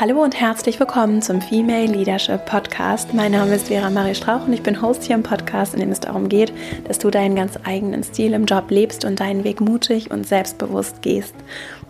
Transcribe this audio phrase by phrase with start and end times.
[0.00, 3.12] Hallo und herzlich willkommen zum Female Leadership Podcast.
[3.12, 5.90] Mein Name ist Vera Marie Strauch und ich bin Host hier im Podcast, in dem
[5.90, 6.54] es darum geht,
[6.88, 11.02] dass du deinen ganz eigenen Stil im Job lebst und deinen Weg mutig und selbstbewusst
[11.02, 11.34] gehst.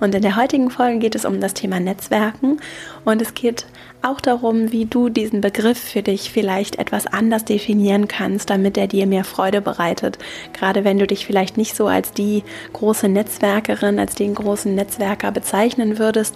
[0.01, 2.59] Und in der heutigen Folge geht es um das Thema Netzwerken
[3.05, 3.67] und es geht
[4.03, 8.89] auch darum, wie du diesen Begriff für dich vielleicht etwas anders definieren kannst, damit er
[8.89, 10.19] dir mehr Freude bereitet.
[10.53, 12.43] Gerade wenn du dich vielleicht nicht so als die
[12.73, 16.35] große Netzwerkerin, als den großen Netzwerker bezeichnen würdest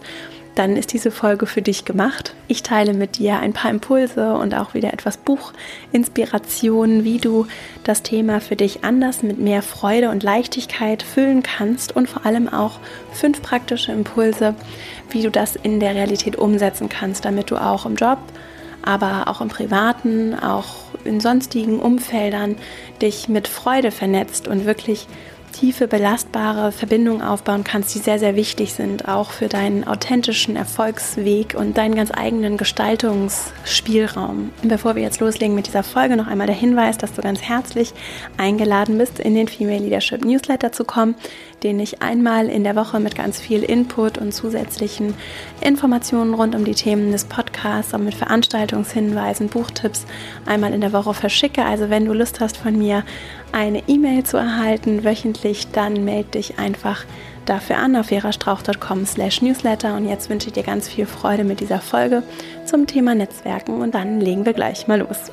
[0.55, 2.35] dann ist diese Folge für dich gemacht.
[2.47, 7.47] Ich teile mit dir ein paar Impulse und auch wieder etwas Buchinspirationen, wie du
[7.83, 12.49] das Thema für dich anders mit mehr Freude und Leichtigkeit füllen kannst und vor allem
[12.49, 12.79] auch
[13.13, 14.55] fünf praktische Impulse,
[15.11, 18.19] wie du das in der Realität umsetzen kannst, damit du auch im Job,
[18.83, 22.57] aber auch im privaten, auch in sonstigen Umfeldern
[23.03, 25.07] dich mit Freude vernetzt und wirklich
[25.55, 31.55] tiefe, belastbare Verbindungen aufbauen kannst, die sehr, sehr wichtig sind, auch für deinen authentischen Erfolgsweg
[31.59, 34.51] und deinen ganz eigenen Gestaltungsspielraum.
[34.63, 37.93] Bevor wir jetzt loslegen mit dieser Folge, noch einmal der Hinweis, dass du ganz herzlich
[38.37, 41.15] eingeladen bist, in den Female Leadership Newsletter zu kommen,
[41.63, 45.15] den ich einmal in der Woche mit ganz viel Input und zusätzlichen
[45.61, 50.07] Informationen rund um die Themen des Podcasts, auch mit Veranstaltungshinweisen, Buchtipps
[50.47, 51.65] einmal in der Woche verschicke.
[51.65, 53.05] Also wenn du Lust hast von mir
[53.53, 57.05] eine E-Mail zu erhalten wöchentlich, dann melde dich einfach
[57.45, 61.61] dafür an auf verastrauch.com slash newsletter und jetzt wünsche ich dir ganz viel Freude mit
[61.61, 62.23] dieser Folge
[62.65, 65.31] zum Thema Netzwerken und dann legen wir gleich mal los.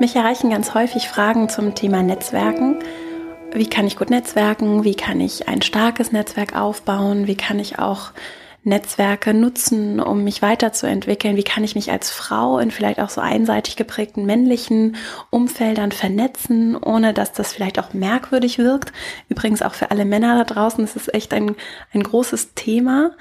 [0.00, 2.78] Mich erreichen ganz häufig Fragen zum Thema Netzwerken.
[3.52, 4.82] Wie kann ich gut netzwerken?
[4.82, 7.26] Wie kann ich ein starkes Netzwerk aufbauen?
[7.26, 8.10] Wie kann ich auch
[8.64, 11.36] Netzwerke nutzen, um mich weiterzuentwickeln?
[11.36, 14.96] Wie kann ich mich als Frau in vielleicht auch so einseitig geprägten männlichen
[15.30, 18.92] Umfeldern vernetzen, ohne dass das vielleicht auch merkwürdig wirkt?
[19.28, 21.56] Übrigens auch für alle Männer da draußen, das ist echt ein,
[21.92, 23.12] ein großes Thema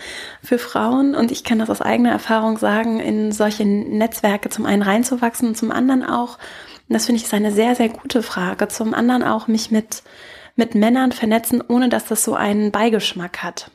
[0.43, 4.83] für Frauen und ich kann das aus eigener Erfahrung sagen, in solche Netzwerke zum einen
[4.83, 6.37] reinzuwachsen und zum anderen auch,
[6.87, 10.03] und das finde ich ist eine sehr, sehr gute Frage, zum anderen auch mich mit,
[10.55, 13.71] mit Männern vernetzen, ohne dass das so einen Beigeschmack hat.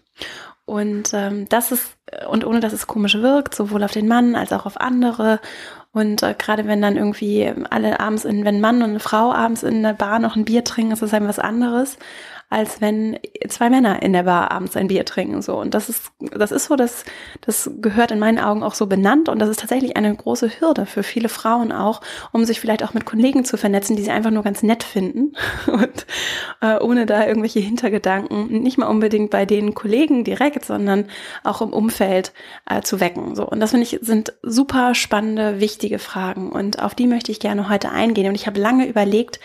[0.66, 1.96] Und ähm, das ist,
[2.28, 5.40] und ohne dass es komisch wirkt, sowohl auf den Mann als auch auf andere.
[5.92, 9.62] Und äh, gerade wenn dann irgendwie alle abends in, wenn Mann und eine Frau abends
[9.62, 11.98] in der Bar noch ein Bier trinken, ist das halt was anderes
[12.48, 13.18] als wenn
[13.48, 15.42] zwei Männer in der Bar abends ein Bier trinken.
[15.42, 15.58] So.
[15.58, 17.04] Und das ist, das ist so, das,
[17.40, 19.28] das gehört in meinen Augen auch so benannt.
[19.28, 22.00] Und das ist tatsächlich eine große Hürde für viele Frauen auch,
[22.32, 25.32] um sich vielleicht auch mit Kollegen zu vernetzen, die sie einfach nur ganz nett finden.
[25.66, 26.06] Und
[26.60, 31.06] äh, ohne da irgendwelche Hintergedanken, nicht mal unbedingt bei den Kollegen direkt, sondern
[31.42, 32.32] auch im Umfeld
[32.70, 33.34] äh, zu wecken.
[33.34, 33.44] So.
[33.44, 36.52] Und das finde ich sind super spannende, wichtige Fragen.
[36.52, 38.28] Und auf die möchte ich gerne heute eingehen.
[38.28, 39.40] Und ich habe lange überlegt,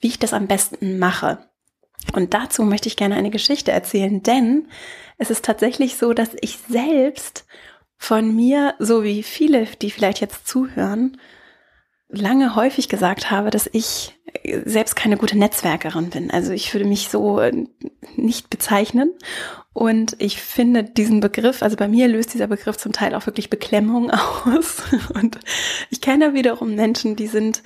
[0.00, 1.51] wie ich das am besten mache.
[2.12, 4.68] Und dazu möchte ich gerne eine Geschichte erzählen, denn
[5.18, 7.46] es ist tatsächlich so, dass ich selbst
[7.96, 11.18] von mir, so wie viele, die vielleicht jetzt zuhören,
[12.08, 14.18] lange häufig gesagt habe, dass ich
[14.64, 16.30] selbst keine gute Netzwerkerin bin.
[16.30, 17.40] Also ich würde mich so
[18.16, 19.12] nicht bezeichnen.
[19.72, 23.48] Und ich finde diesen Begriff, also bei mir löst dieser Begriff zum Teil auch wirklich
[23.48, 24.10] Beklemmung
[24.44, 24.82] aus.
[25.14, 25.38] Und
[25.90, 27.62] ich kenne wiederum Menschen, die sind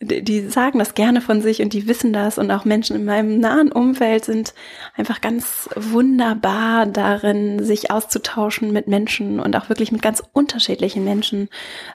[0.00, 3.40] die sagen das gerne von sich und die wissen das und auch Menschen in meinem
[3.40, 4.54] nahen Umfeld sind
[4.96, 11.48] einfach ganz wunderbar darin, sich auszutauschen mit Menschen und auch wirklich mit ganz unterschiedlichen Menschen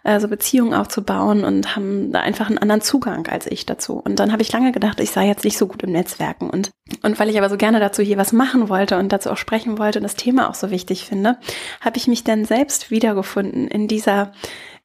[0.03, 3.93] äh, so Beziehungen aufzubauen und haben da einfach einen anderen Zugang als ich dazu.
[3.93, 6.71] Und dann habe ich lange gedacht, ich sei jetzt nicht so gut im Netzwerken und
[7.01, 9.77] und weil ich aber so gerne dazu hier was machen wollte und dazu auch sprechen
[9.77, 11.37] wollte und das Thema auch so wichtig finde,
[11.81, 14.33] habe ich mich dann selbst wiedergefunden in dieser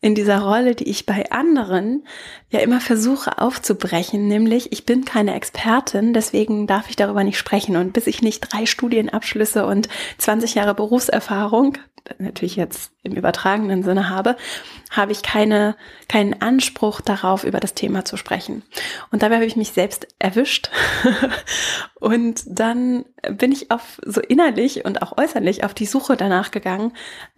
[0.01, 2.07] in dieser Rolle, die ich bei anderen
[2.51, 7.77] ja immer versuche aufzubrechen, nämlich ich bin keine Expertin, deswegen darf ich darüber nicht sprechen.
[7.77, 9.89] Und bis ich nicht drei Studienabschlüsse und
[10.19, 11.79] 20 Jahre Berufserfahrung,
[12.19, 14.37] natürlich jetzt im übertragenen Sinne habe,
[14.91, 15.77] habe ich keine,
[16.09, 18.63] keinen Anspruch darauf, über das Thema zu sprechen.
[19.11, 20.71] Und dabei habe ich mich selbst erwischt.
[22.01, 26.93] und dann bin ich auf so innerlich und auch äußerlich auf die Suche danach gegangen,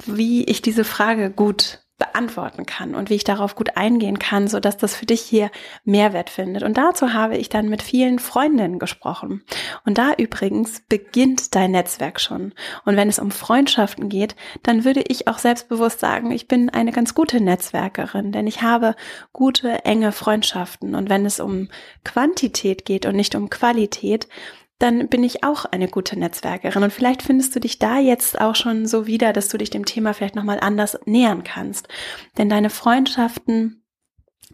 [0.07, 4.59] wie ich diese Frage gut beantworten kann und wie ich darauf gut eingehen kann, so
[4.59, 5.51] dass das für dich hier
[5.85, 6.65] Mehrwert findet.
[6.65, 9.45] Und dazu habe ich dann mit vielen Freundinnen gesprochen.
[9.85, 12.55] Und da übrigens beginnt dein Netzwerk schon.
[12.85, 16.91] Und wenn es um Freundschaften geht, dann würde ich auch selbstbewusst sagen, ich bin eine
[16.91, 18.97] ganz gute Netzwerkerin, denn ich habe
[19.33, 20.95] gute, enge Freundschaften.
[20.95, 21.69] Und wenn es um
[22.03, 24.27] Quantität geht und nicht um Qualität,
[24.81, 26.83] dann bin ich auch eine gute Netzwerkerin.
[26.83, 29.85] Und vielleicht findest du dich da jetzt auch schon so wieder, dass du dich dem
[29.85, 31.87] Thema vielleicht nochmal anders nähern kannst.
[32.39, 33.85] Denn deine Freundschaften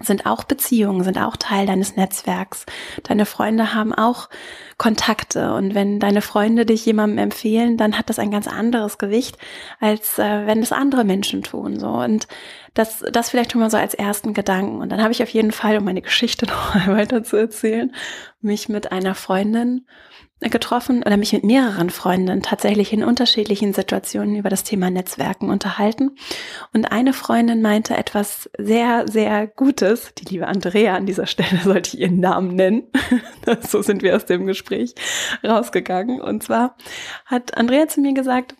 [0.00, 2.66] sind auch Beziehungen, sind auch Teil deines Netzwerks.
[3.04, 4.28] Deine Freunde haben auch
[4.76, 9.38] Kontakte und wenn deine Freunde dich jemandem empfehlen, dann hat das ein ganz anderes Gewicht,
[9.80, 11.80] als äh, wenn es andere Menschen tun.
[11.80, 12.28] So und
[12.74, 14.82] das, das vielleicht schon mal so als ersten Gedanken.
[14.82, 17.94] Und dann habe ich auf jeden Fall, um meine Geschichte noch weiter zu erzählen,
[18.42, 19.86] mich mit einer Freundin
[20.40, 26.16] getroffen oder mich mit mehreren Freundinnen tatsächlich in unterschiedlichen Situationen über das Thema Netzwerken unterhalten.
[26.74, 30.12] Und eine Freundin meinte etwas sehr, sehr Gutes.
[30.18, 32.84] Die liebe Andrea an dieser Stelle sollte ich ihren Namen nennen.
[33.66, 34.94] so sind wir aus dem Gespräch
[35.42, 36.20] rausgegangen.
[36.20, 36.76] Und zwar
[37.24, 38.54] hat Andrea zu mir gesagt,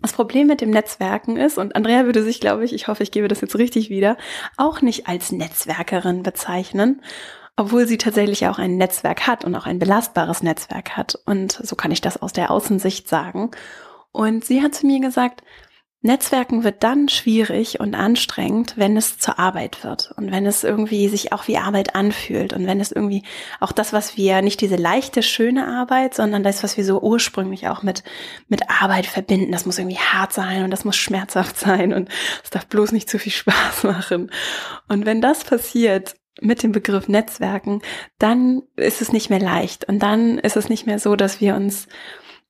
[0.00, 3.10] das Problem mit dem Netzwerken ist, und Andrea würde sich, glaube ich, ich hoffe, ich
[3.10, 4.18] gebe das jetzt richtig wieder,
[4.58, 7.00] auch nicht als Netzwerkerin bezeichnen,
[7.56, 11.18] obwohl sie tatsächlich auch ein Netzwerk hat und auch ein belastbares Netzwerk hat.
[11.24, 13.50] Und so kann ich das aus der Außensicht sagen.
[14.12, 15.42] Und sie hat zu mir gesagt,
[16.06, 21.08] Netzwerken wird dann schwierig und anstrengend, wenn es zur Arbeit wird und wenn es irgendwie
[21.08, 23.22] sich auch wie Arbeit anfühlt und wenn es irgendwie
[23.58, 27.68] auch das, was wir, nicht diese leichte, schöne Arbeit, sondern das, was wir so ursprünglich
[27.68, 28.04] auch mit,
[28.48, 32.10] mit Arbeit verbinden, das muss irgendwie hart sein und das muss schmerzhaft sein und
[32.42, 34.30] es darf bloß nicht zu viel Spaß machen.
[34.88, 37.82] Und wenn das passiert, mit dem Begriff Netzwerken,
[38.18, 41.54] dann ist es nicht mehr leicht und dann ist es nicht mehr so, dass wir
[41.54, 41.86] uns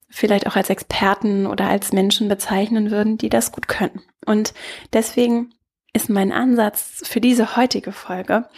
[0.09, 4.01] vielleicht auch als Experten oder als Menschen bezeichnen würden, die das gut können.
[4.25, 4.55] Und
[4.93, 5.51] deswegen
[5.93, 8.49] ist mein Ansatz für diese heutige Folge,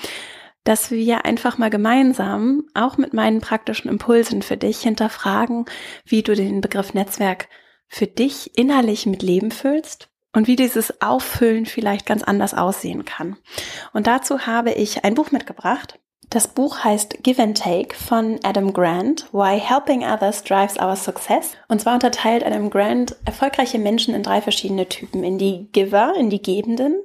[0.65, 5.65] dass wir einfach mal gemeinsam, auch mit meinen praktischen Impulsen für dich, hinterfragen,
[6.05, 7.49] wie du den Begriff Netzwerk
[7.89, 13.39] für dich innerlich mit Leben füllst und wie dieses Auffüllen vielleicht ganz anders aussehen kann.
[13.95, 15.99] Und dazu habe ich ein Buch mitgebracht.
[16.29, 21.53] Das Buch heißt Give and Take von Adam Grant, Why Helping Others Drives Our Success.
[21.69, 25.25] Und zwar unterteilt Adam Grant erfolgreiche Menschen in drei verschiedene Typen.
[25.25, 26.97] In die Giver, in die Gebenden,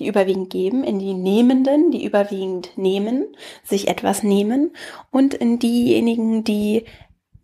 [0.00, 3.24] die überwiegend geben, in die Nehmenden, die überwiegend nehmen,
[3.62, 4.74] sich etwas nehmen
[5.12, 6.86] und in diejenigen, die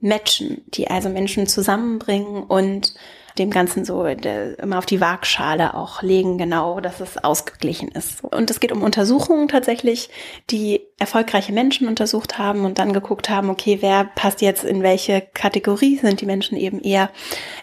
[0.00, 2.94] matchen, die also Menschen zusammenbringen und
[3.38, 8.24] dem Ganzen so immer auf die Waagschale auch legen, genau, dass es ausgeglichen ist.
[8.24, 10.10] Und es geht um Untersuchungen tatsächlich,
[10.50, 15.20] die erfolgreiche Menschen untersucht haben und dann geguckt haben, okay, wer passt jetzt in welche
[15.34, 15.98] Kategorie?
[15.98, 17.10] Sind die Menschen eben eher,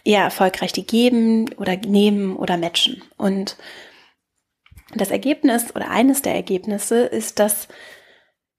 [0.04, 3.02] eher erfolgreich, die geben oder nehmen oder matchen?
[3.18, 3.58] Und
[4.96, 7.68] das Ergebnis oder eines der Ergebnisse ist, dass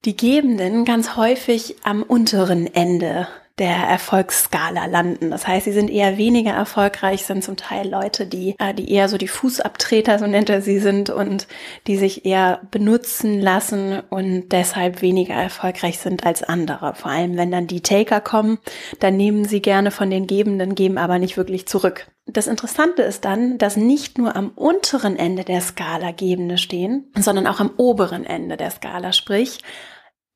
[0.05, 3.29] die Gebenden ganz häufig am unteren Ende
[3.59, 5.31] der Erfolgsskala landen.
[5.31, 9.09] Das heißt, sie sind eher weniger erfolgreich, sind zum Teil Leute, die, äh, die eher
[9.09, 11.47] so die Fußabtreter, so nennt er sie sind, und
[11.87, 16.95] die sich eher benutzen lassen und deshalb weniger erfolgreich sind als andere.
[16.97, 18.59] Vor allem, wenn dann die Taker kommen,
[18.99, 22.09] dann nehmen sie gerne von den Gebenden, geben aber nicht wirklich zurück.
[22.27, 27.47] Das Interessante ist dann, dass nicht nur am unteren Ende der Skala Gebende stehen, sondern
[27.47, 29.61] auch am oberen Ende der Skala, sprich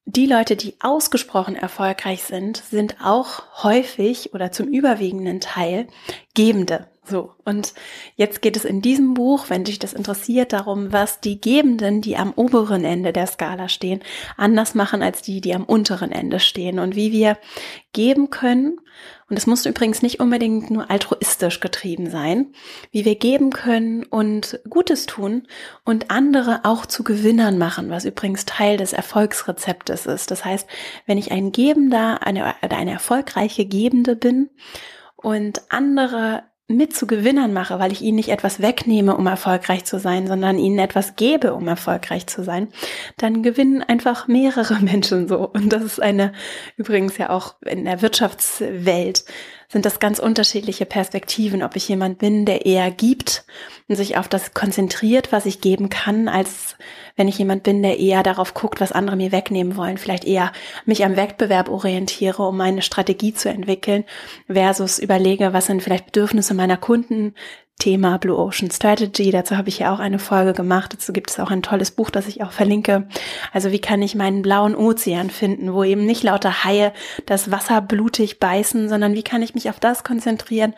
[0.08, 5.86] die Leute, die ausgesprochen erfolgreich sind, sind auch häufig oder zum überwiegenden Teil
[6.34, 6.88] Gebende.
[7.04, 7.74] So, und
[8.16, 12.16] jetzt geht es in diesem Buch, wenn dich das interessiert, darum, was die Gebenden, die
[12.16, 14.00] am oberen Ende der Skala stehen,
[14.38, 17.36] anders machen als die, die am unteren Ende stehen und wie wir
[17.92, 18.78] geben können.
[19.28, 22.52] Und es muss übrigens nicht unbedingt nur altruistisch getrieben sein,
[22.90, 25.46] wie wir geben können und Gutes tun
[25.84, 30.30] und andere auch zu Gewinnern machen, was übrigens Teil des Erfolgsrezeptes ist.
[30.30, 30.66] Das heißt,
[31.06, 34.50] wenn ich ein Gebender, eine, eine erfolgreiche Gebende bin,
[35.20, 39.98] und andere mit zu Gewinnern mache, weil ich ihnen nicht etwas wegnehme, um erfolgreich zu
[39.98, 42.68] sein, sondern ihnen etwas gebe, um erfolgreich zu sein,
[43.16, 45.48] dann gewinnen einfach mehrere Menschen so.
[45.48, 46.32] Und das ist eine,
[46.76, 49.24] übrigens ja auch in der Wirtschaftswelt
[49.70, 53.44] sind das ganz unterschiedliche Perspektiven, ob ich jemand bin, der eher gibt
[53.86, 56.76] und sich auf das konzentriert, was ich geben kann, als
[57.16, 60.52] wenn ich jemand bin, der eher darauf guckt, was andere mir wegnehmen wollen, vielleicht eher
[60.86, 64.04] mich am Wettbewerb orientiere, um meine Strategie zu entwickeln,
[64.50, 67.34] versus überlege, was sind vielleicht Bedürfnisse meiner Kunden,
[67.78, 69.30] Thema Blue Ocean Strategy.
[69.30, 70.92] Dazu habe ich ja auch eine Folge gemacht.
[70.92, 73.08] Dazu gibt es auch ein tolles Buch, das ich auch verlinke.
[73.52, 76.92] Also wie kann ich meinen blauen Ozean finden, wo eben nicht lauter Haie
[77.26, 80.74] das Wasser blutig beißen, sondern wie kann ich mich auf das konzentrieren,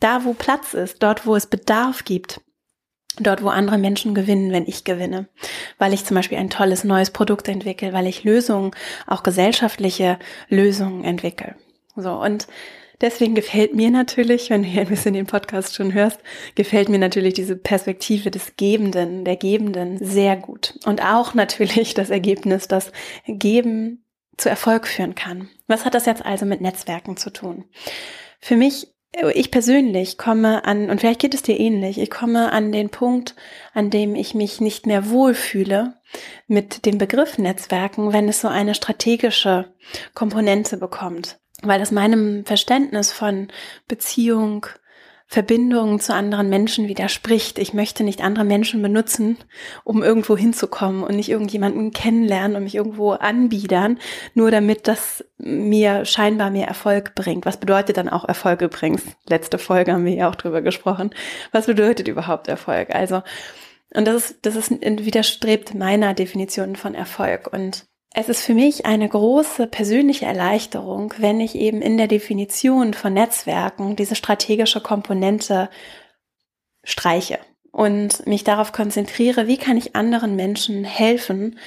[0.00, 2.40] da wo Platz ist, dort wo es Bedarf gibt.
[3.20, 5.28] Dort, wo andere Menschen gewinnen, wenn ich gewinne.
[5.76, 8.70] Weil ich zum Beispiel ein tolles neues Produkt entwickle, weil ich Lösungen,
[9.08, 11.56] auch gesellschaftliche Lösungen entwickle.
[11.96, 12.46] So, und
[13.00, 16.20] Deswegen gefällt mir natürlich, wenn du hier ein bisschen den Podcast schon hörst,
[16.54, 20.78] gefällt mir natürlich diese Perspektive des Gebenden, der Gebenden sehr gut.
[20.84, 22.92] Und auch natürlich das Ergebnis, dass
[23.26, 24.04] Geben
[24.36, 25.48] zu Erfolg führen kann.
[25.66, 27.64] Was hat das jetzt also mit Netzwerken zu tun?
[28.40, 28.88] Für mich
[29.34, 33.34] ich persönlich komme an, und vielleicht geht es dir ähnlich, ich komme an den Punkt,
[33.72, 35.94] an dem ich mich nicht mehr wohlfühle,
[36.46, 39.72] mit dem Begriff Netzwerken, wenn es so eine strategische
[40.14, 43.48] Komponente bekommt, weil es meinem Verständnis von
[43.88, 44.66] Beziehung,
[45.30, 47.58] Verbindung zu anderen Menschen widerspricht.
[47.58, 49.36] Ich möchte nicht andere Menschen benutzen,
[49.84, 53.98] um irgendwo hinzukommen und nicht irgendjemanden kennenlernen und mich irgendwo anbiedern,
[54.32, 57.44] nur damit das mir scheinbar mehr Erfolg bringt.
[57.44, 59.02] Was bedeutet dann auch Erfolg übrigens?
[59.28, 61.10] Letzte Folge haben wir ja auch drüber gesprochen.
[61.52, 62.94] Was bedeutet überhaupt Erfolg?
[62.94, 63.22] Also,
[63.92, 67.52] und das ist, das ist widerstrebt meiner Definition von Erfolg.
[67.52, 67.86] Und
[68.20, 73.14] es ist für mich eine große persönliche Erleichterung, wenn ich eben in der Definition von
[73.14, 75.70] Netzwerken diese strategische Komponente
[76.82, 77.38] streiche
[77.70, 81.60] und mich darauf konzentriere, wie kann ich anderen Menschen helfen,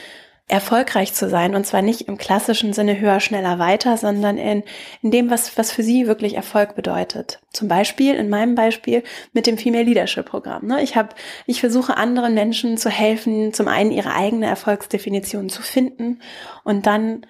[0.52, 1.56] erfolgreich zu sein.
[1.56, 4.64] Und zwar nicht im klassischen Sinne höher, schneller, weiter, sondern in,
[5.02, 7.40] in dem, was, was für sie wirklich Erfolg bedeutet.
[7.52, 9.04] Zum Beispiel, in meinem Beispiel,
[9.34, 10.68] mit dem Female Leadership Programm.
[10.68, 10.84] Ne?
[10.84, 11.10] Ich habe,
[11.46, 16.20] ich versuche anderen Menschen zu helfen, zum einen ihre eigene Erfolgsdefinition zu finden
[16.64, 17.26] und dann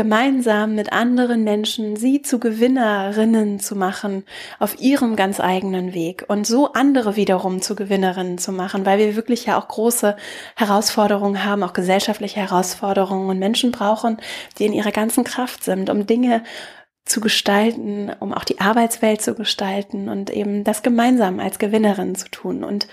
[0.00, 4.24] gemeinsam mit anderen Menschen sie zu Gewinnerinnen zu machen
[4.58, 9.14] auf ihrem ganz eigenen Weg und so andere wiederum zu Gewinnerinnen zu machen, weil wir
[9.14, 10.16] wirklich ja auch große
[10.56, 14.16] Herausforderungen haben, auch gesellschaftliche Herausforderungen und Menschen brauchen,
[14.58, 16.44] die in ihrer ganzen Kraft sind, um Dinge
[17.04, 22.30] zu gestalten, um auch die Arbeitswelt zu gestalten und eben das gemeinsam als Gewinnerin zu
[22.30, 22.64] tun.
[22.64, 22.88] Und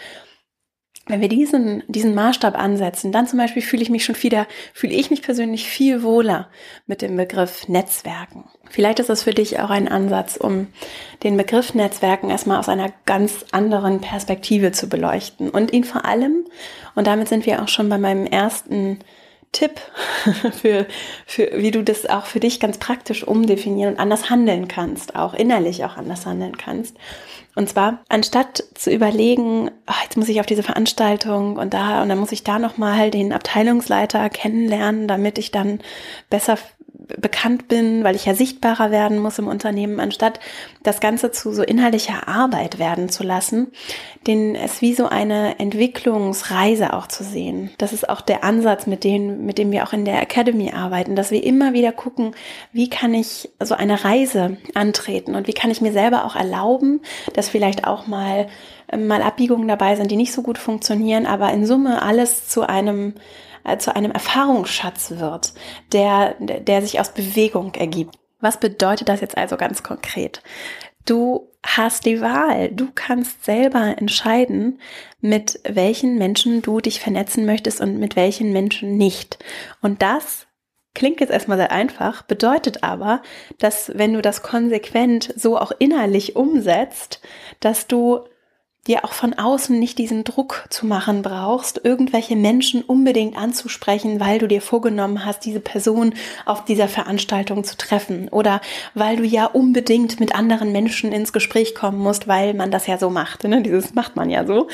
[1.08, 4.94] wenn wir diesen, diesen Maßstab ansetzen, dann zum Beispiel fühle ich mich schon wieder, fühle
[4.94, 6.50] ich mich persönlich viel wohler
[6.86, 8.46] mit dem Begriff Netzwerken.
[8.70, 10.68] Vielleicht ist das für dich auch ein Ansatz, um
[11.24, 16.46] den Begriff Netzwerken erstmal aus einer ganz anderen Perspektive zu beleuchten und ihn vor allem,
[16.96, 19.00] und damit sind wir auch schon bei meinem ersten
[19.54, 19.80] Tipp
[20.62, 20.86] für,
[21.26, 25.34] für, wie du das auch für dich ganz praktisch umdefinieren und anders handeln kannst, auch
[25.34, 26.98] innerlich auch anders handeln kannst.
[27.58, 32.10] Und zwar, anstatt zu überlegen, ach, jetzt muss ich auf diese Veranstaltung und da, und
[32.10, 35.80] dann muss ich da nochmal den Abteilungsleiter kennenlernen, damit ich dann
[36.30, 36.60] besser
[37.18, 40.40] bekannt bin, weil ich ja sichtbarer werden muss im Unternehmen, anstatt
[40.84, 43.68] das Ganze zu so inhaltlicher Arbeit werden zu lassen,
[44.26, 47.72] den es wie so eine Entwicklungsreise auch zu sehen.
[47.78, 51.16] Das ist auch der Ansatz, mit dem, mit dem wir auch in der Academy arbeiten,
[51.16, 52.36] dass wir immer wieder gucken,
[52.74, 57.02] wie kann ich so eine Reise antreten und wie kann ich mir selber auch erlauben,
[57.34, 58.48] dass vielleicht auch mal
[58.96, 63.16] mal Abbiegungen dabei sind, die nicht so gut funktionieren, aber in Summe alles zu einem
[63.68, 65.54] äh, zu einem Erfahrungsschatz wird,
[65.92, 68.18] der, der sich aus Bewegung ergibt.
[68.40, 70.42] Was bedeutet das jetzt also ganz konkret?
[71.06, 72.70] Du hast die Wahl.
[72.70, 74.80] Du kannst selber entscheiden,
[75.22, 79.40] mit welchen Menschen du dich vernetzen möchtest und mit welchen Menschen nicht.
[79.82, 80.48] Und das
[80.94, 83.22] klingt jetzt erstmal sehr einfach, bedeutet aber,
[83.60, 87.22] dass wenn du das konsequent so auch innerlich umsetzt,
[87.60, 88.22] dass du
[88.88, 94.40] dir auch von außen nicht diesen Druck zu machen brauchst, irgendwelche Menschen unbedingt anzusprechen, weil
[94.40, 96.14] du dir vorgenommen hast, diese Person
[96.46, 98.62] auf dieser Veranstaltung zu treffen oder
[98.94, 102.98] weil du ja unbedingt mit anderen Menschen ins Gespräch kommen musst, weil man das ja
[102.98, 103.44] so macht.
[103.44, 103.62] Ne?
[103.62, 104.68] Dieses macht man ja so.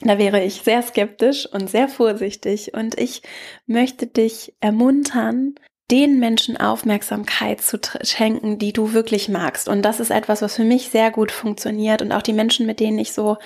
[0.00, 3.22] Da wäre ich sehr skeptisch und sehr vorsichtig und ich
[3.66, 5.56] möchte dich ermuntern,
[5.90, 9.68] den Menschen Aufmerksamkeit zu schenken, die du wirklich magst.
[9.68, 12.80] Und das ist etwas, was für mich sehr gut funktioniert und auch die Menschen, mit
[12.80, 13.38] denen ich so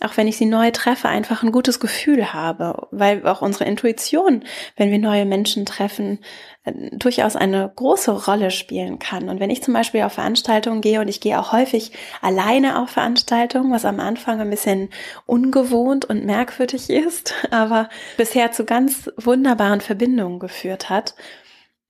[0.00, 4.44] auch wenn ich sie neu treffe, einfach ein gutes Gefühl habe, weil auch unsere Intuition,
[4.76, 6.20] wenn wir neue Menschen treffen,
[6.64, 9.28] äh, durchaus eine große Rolle spielen kann.
[9.28, 11.90] Und wenn ich zum Beispiel auf Veranstaltungen gehe und ich gehe auch häufig
[12.22, 14.88] alleine auf Veranstaltungen, was am Anfang ein bisschen
[15.26, 21.14] ungewohnt und merkwürdig ist, aber bisher zu ganz wunderbaren Verbindungen geführt hat,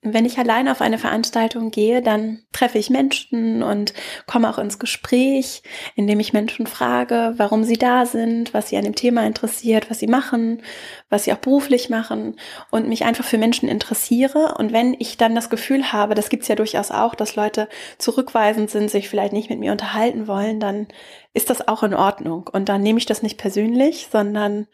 [0.00, 3.92] wenn ich allein auf eine Veranstaltung gehe, dann treffe ich Menschen und
[4.26, 5.62] komme auch ins Gespräch,
[5.96, 9.98] indem ich Menschen frage, warum sie da sind, was sie an dem Thema interessiert, was
[9.98, 10.62] sie machen,
[11.10, 12.36] was sie auch beruflich machen
[12.70, 14.54] und mich einfach für Menschen interessiere.
[14.56, 18.70] Und wenn ich dann das Gefühl habe, das gibt's ja durchaus auch, dass Leute zurückweisend
[18.70, 20.86] sind, sich vielleicht nicht mit mir unterhalten wollen, dann
[21.34, 22.48] ist das auch in Ordnung.
[22.52, 24.68] Und dann nehme ich das nicht persönlich, sondern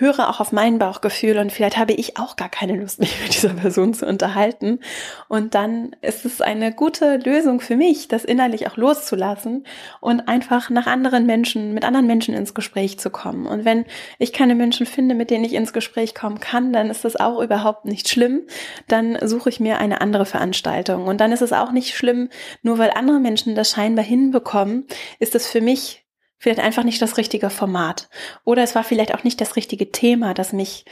[0.00, 3.34] höre auch auf mein Bauchgefühl und vielleicht habe ich auch gar keine Lust, mich mit
[3.34, 4.80] dieser Person zu unterhalten.
[5.28, 9.64] Und dann ist es eine gute Lösung für mich, das innerlich auch loszulassen
[10.00, 13.46] und einfach nach anderen Menschen, mit anderen Menschen ins Gespräch zu kommen.
[13.46, 13.84] Und wenn
[14.18, 17.40] ich keine Menschen finde, mit denen ich ins Gespräch kommen kann, dann ist das auch
[17.40, 18.42] überhaupt nicht schlimm.
[18.88, 21.06] Dann suche ich mir eine andere Veranstaltung.
[21.06, 22.28] Und dann ist es auch nicht schlimm,
[22.62, 24.86] nur weil andere Menschen das scheinbar hinbekommen,
[25.18, 26.04] ist es für mich
[26.40, 28.08] vielleicht einfach nicht das richtige Format.
[28.44, 30.86] Oder es war vielleicht auch nicht das richtige Thema, das mich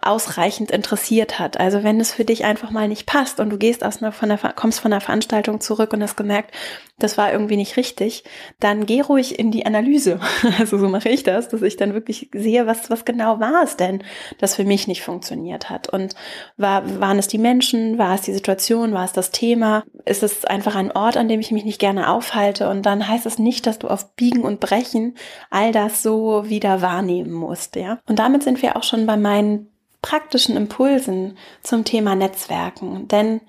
[0.00, 1.58] ausreichend interessiert hat.
[1.58, 4.28] Also wenn es für dich einfach mal nicht passt und du gehst aus einer, von
[4.28, 6.52] der, kommst von der Veranstaltung zurück und hast gemerkt,
[7.00, 8.22] das war irgendwie nicht richtig,
[8.60, 10.20] dann geh ruhig in die Analyse.
[10.58, 13.76] Also so mache ich das, dass ich dann wirklich sehe, was, was genau war es
[13.76, 14.04] denn,
[14.38, 15.88] das für mich nicht funktioniert hat.
[15.88, 16.14] Und
[16.56, 20.44] war, waren es die Menschen, war es die Situation, war es das Thema, ist es
[20.44, 23.66] einfach ein Ort, an dem ich mich nicht gerne aufhalte und dann heißt es nicht,
[23.66, 25.16] dass du auf Biegen und Brechen
[25.50, 27.98] all das so wieder wahrnehmen musst, ja.
[28.06, 29.72] Und damit sind wir auch schon bei meinen
[30.02, 33.08] praktischen Impulsen zum Thema Netzwerken.
[33.08, 33.40] Denn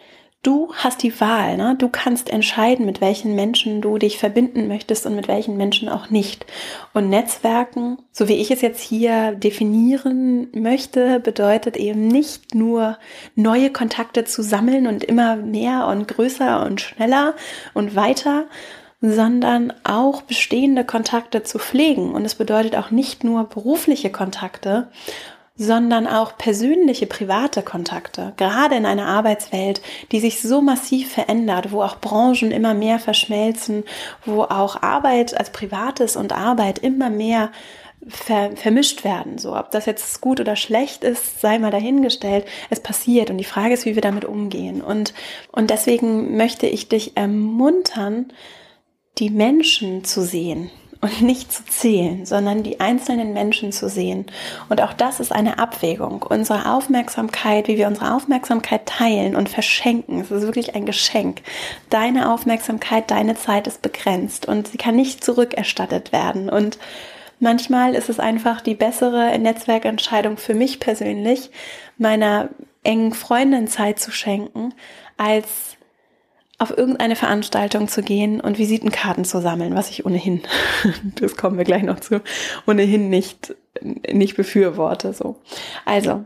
[0.44, 1.76] du hast die Wahl, ne?
[1.78, 6.10] du kannst entscheiden, mit welchen Menschen du dich verbinden möchtest und mit welchen Menschen auch
[6.10, 6.46] nicht.
[6.94, 12.98] Und Netzwerken, so wie ich es jetzt hier definieren möchte, bedeutet eben nicht nur
[13.36, 17.34] neue Kontakte zu sammeln und immer mehr und größer und schneller
[17.74, 18.46] und weiter,
[19.02, 22.14] sondern auch bestehende Kontakte zu pflegen.
[22.14, 24.88] Und es bedeutet auch nicht nur berufliche Kontakte
[25.56, 29.82] sondern auch persönliche, private Kontakte, gerade in einer Arbeitswelt,
[30.12, 33.84] die sich so massiv verändert, wo auch Branchen immer mehr verschmelzen,
[34.26, 37.52] wo auch Arbeit als Privates und Arbeit immer mehr
[38.08, 39.38] ver vermischt werden.
[39.38, 42.46] So, ob das jetzt gut oder schlecht ist, sei mal dahingestellt.
[42.70, 44.82] Es passiert und die Frage ist, wie wir damit umgehen.
[44.82, 45.14] Und,
[45.52, 48.34] und deswegen möchte ich dich ermuntern,
[49.20, 50.72] die Menschen zu sehen,
[51.04, 54.26] und nicht zu zählen, sondern die einzelnen Menschen zu sehen.
[54.70, 56.24] Und auch das ist eine Abwägung.
[56.24, 61.42] Unsere Aufmerksamkeit, wie wir unsere Aufmerksamkeit teilen und verschenken, es ist wirklich ein Geschenk.
[61.90, 66.50] Deine Aufmerksamkeit, deine Zeit ist begrenzt und sie kann nicht zurückerstattet werden.
[66.50, 66.80] Und
[67.42, 71.52] manchmal ist es einfach die bessere Netzwerkentscheidung für mich persönlich,
[71.98, 72.48] meiner
[72.86, 74.74] engen Freundin Zeit zu schenken,
[75.18, 75.76] als
[76.60, 80.42] auf irgendeine Veranstaltung zu gehen und Visitenkarten zu sammeln, was ich ohnehin,
[81.16, 82.22] das kommen wir gleich noch zu,
[82.68, 85.38] ohnehin nicht, nicht befürworte, so.
[85.86, 86.26] Also,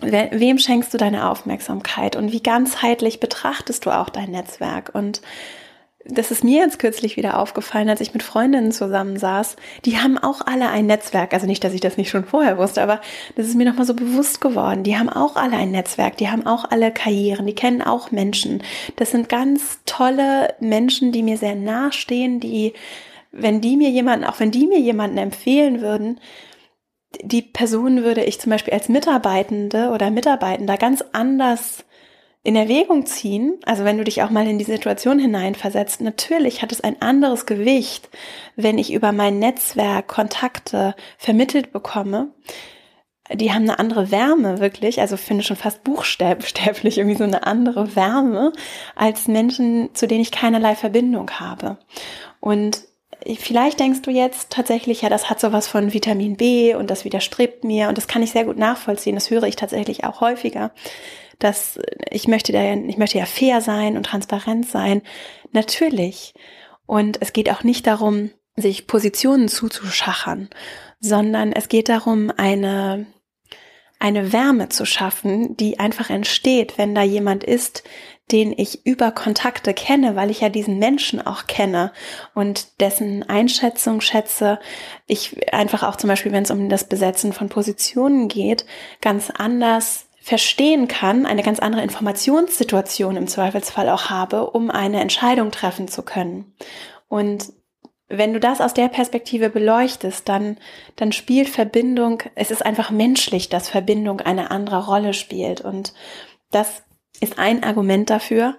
[0.00, 5.22] wem schenkst du deine Aufmerksamkeit und wie ganzheitlich betrachtest du auch dein Netzwerk und
[6.08, 9.56] das ist mir jetzt kürzlich wieder aufgefallen, als ich mit Freundinnen zusammensaß.
[9.84, 11.34] Die haben auch alle ein Netzwerk.
[11.34, 13.00] Also nicht, dass ich das nicht schon vorher wusste, aber
[13.34, 14.82] das ist mir nochmal so bewusst geworden.
[14.82, 16.16] Die haben auch alle ein Netzwerk.
[16.16, 17.46] Die haben auch alle Karrieren.
[17.46, 18.62] Die kennen auch Menschen.
[18.96, 22.74] Das sind ganz tolle Menschen, die mir sehr nahestehen, die,
[23.32, 26.20] wenn die mir jemanden, auch wenn die mir jemanden empfehlen würden,
[27.22, 31.85] die Person würde ich zum Beispiel als Mitarbeitende oder Mitarbeitender ganz anders
[32.46, 36.70] in Erwägung ziehen, also wenn du dich auch mal in die Situation hineinversetzt, natürlich hat
[36.70, 38.08] es ein anderes Gewicht,
[38.54, 42.28] wenn ich über mein Netzwerk Kontakte vermittelt bekomme.
[43.32, 45.00] Die haben eine andere Wärme, wirklich.
[45.00, 48.52] Also finde schon fast buchstäblich irgendwie so eine andere Wärme
[48.94, 51.78] als Menschen, zu denen ich keinerlei Verbindung habe.
[52.38, 52.84] Und
[53.40, 57.64] Vielleicht denkst du jetzt tatsächlich, ja, das hat sowas von Vitamin B und das widerstrebt
[57.64, 59.16] mir und das kann ich sehr gut nachvollziehen.
[59.16, 60.70] Das höre ich tatsächlich auch häufiger
[61.38, 61.78] dass
[62.10, 65.02] ich möchte da, ich möchte ja fair sein und transparent sein.
[65.52, 66.34] Natürlich.
[66.86, 70.48] Und es geht auch nicht darum, sich Positionen zuzuschachern,
[71.00, 73.06] sondern es geht darum, eine,
[73.98, 77.82] eine Wärme zu schaffen, die einfach entsteht, wenn da jemand ist,
[78.32, 81.92] den ich über Kontakte kenne, weil ich ja diesen Menschen auch kenne
[82.34, 84.58] und dessen Einschätzung schätze.
[85.06, 88.66] Ich einfach auch zum Beispiel, wenn es um das Besetzen von Positionen geht,
[89.00, 95.52] ganz anders verstehen kann, eine ganz andere Informationssituation im Zweifelsfall auch habe, um eine Entscheidung
[95.52, 96.52] treffen zu können.
[97.06, 97.52] Und
[98.08, 100.56] wenn du das aus der Perspektive beleuchtest, dann,
[100.96, 105.60] dann spielt Verbindung, es ist einfach menschlich, dass Verbindung eine andere Rolle spielt.
[105.60, 105.94] Und
[106.50, 106.82] das
[107.20, 108.56] ist ein Argument dafür,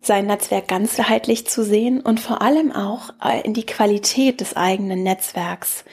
[0.00, 5.02] sein Netzwerk ganzheitlich zu sehen und vor allem auch äh, in die Qualität des eigenen
[5.02, 5.84] Netzwerks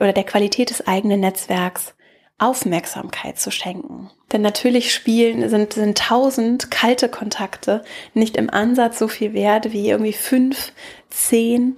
[0.00, 1.94] oder der Qualität des eigenen Netzwerks
[2.40, 4.10] Aufmerksamkeit zu schenken.
[4.32, 9.90] Denn natürlich spielen, sind, sind tausend kalte Kontakte nicht im Ansatz so viel wert wie
[9.90, 10.72] irgendwie fünf,
[11.10, 11.76] zehn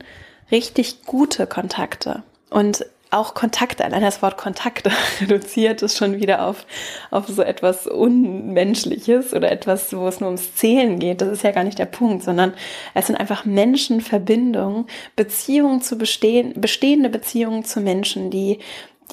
[0.51, 2.23] richtig gute Kontakte.
[2.51, 6.67] Und auch Kontakte, allein das Wort Kontakte reduziert es schon wieder auf,
[7.11, 11.21] auf so etwas Unmenschliches oder etwas, wo es nur ums Zählen geht.
[11.21, 12.55] Das ist ja gar nicht der Punkt, sondern
[12.95, 18.61] es sind einfach Menschenverbindungen, Beziehungen zu bestehen, bestehende Beziehungen zu Menschen, die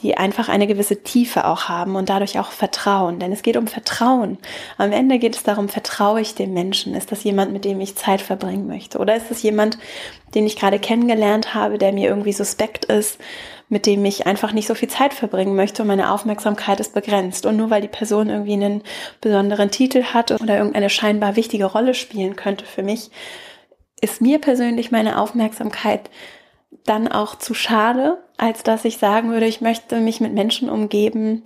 [0.01, 3.19] die einfach eine gewisse Tiefe auch haben und dadurch auch Vertrauen.
[3.19, 4.37] Denn es geht um Vertrauen.
[4.77, 6.95] Am Ende geht es darum, vertraue ich dem Menschen?
[6.95, 8.99] Ist das jemand, mit dem ich Zeit verbringen möchte?
[8.99, 9.77] Oder ist es jemand,
[10.35, 13.19] den ich gerade kennengelernt habe, der mir irgendwie suspekt ist,
[13.67, 17.45] mit dem ich einfach nicht so viel Zeit verbringen möchte und meine Aufmerksamkeit ist begrenzt.
[17.45, 18.81] Und nur weil die Person irgendwie einen
[19.21, 23.11] besonderen Titel hat oder irgendeine scheinbar wichtige Rolle spielen könnte für mich,
[24.01, 26.09] ist mir persönlich meine Aufmerksamkeit
[26.85, 31.43] dann auch zu schade, als dass ich sagen würde, ich möchte mich mit Menschen umgeben,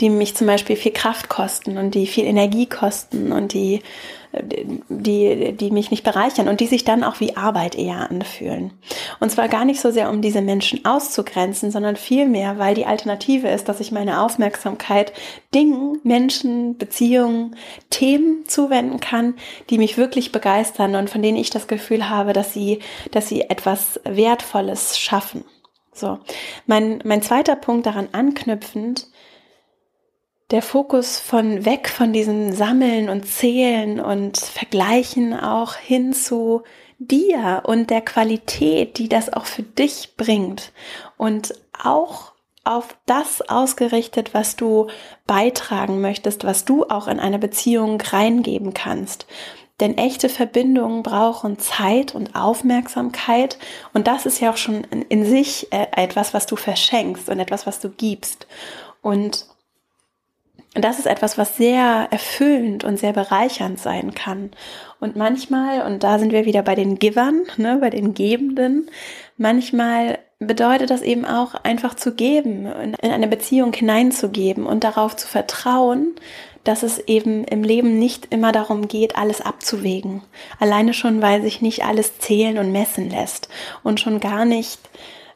[0.00, 3.80] die mich zum Beispiel viel Kraft kosten und die viel Energie kosten und die,
[4.88, 8.72] die, die mich nicht bereichern und die sich dann auch wie Arbeit eher anfühlen.
[9.20, 13.46] Und zwar gar nicht so sehr, um diese Menschen auszugrenzen, sondern vielmehr, weil die Alternative
[13.48, 15.12] ist, dass ich meine Aufmerksamkeit
[15.54, 17.54] Dingen, Menschen, Beziehungen,
[17.90, 19.34] Themen zuwenden kann,
[19.70, 22.80] die mich wirklich begeistern und von denen ich das Gefühl habe, dass sie,
[23.12, 25.44] dass sie etwas Wertvolles schaffen.
[25.94, 26.18] So.
[26.66, 29.06] Mein, mein zweiter Punkt daran anknüpfend,
[30.50, 36.62] der Fokus von weg von diesem Sammeln und Zählen und Vergleichen auch hin zu
[36.98, 40.72] dir und der Qualität, die das auch für dich bringt
[41.16, 42.32] und auch
[42.64, 44.88] auf das ausgerichtet, was du
[45.26, 49.26] beitragen möchtest, was du auch in eine Beziehung reingeben kannst.
[49.80, 53.58] Denn echte Verbindungen brauchen Zeit und Aufmerksamkeit
[53.92, 57.66] und das ist ja auch schon in sich äh, etwas, was du verschenkst und etwas,
[57.66, 58.46] was du gibst.
[59.02, 59.46] Und
[60.74, 64.50] das ist etwas, was sehr erfüllend und sehr bereichernd sein kann.
[65.00, 68.90] Und manchmal, und da sind wir wieder bei den Givern, ne, bei den Gebenden,
[69.36, 75.28] manchmal bedeutet das eben auch einfach zu geben, in eine Beziehung hineinzugeben und darauf zu
[75.28, 76.14] vertrauen,
[76.64, 80.22] dass es eben im Leben nicht immer darum geht, alles abzuwägen.
[80.58, 83.48] Alleine schon, weil sich nicht alles zählen und messen lässt
[83.82, 84.80] und schon gar nicht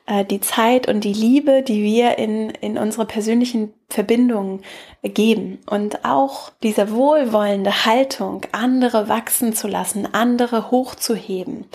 [0.09, 4.63] äh, die Zeit und die Liebe, die wir in, in unsere persönlichen Verbindungen
[5.03, 11.67] geben und auch diese wohlwollende Haltung, andere wachsen zu lassen, andere hochzuheben,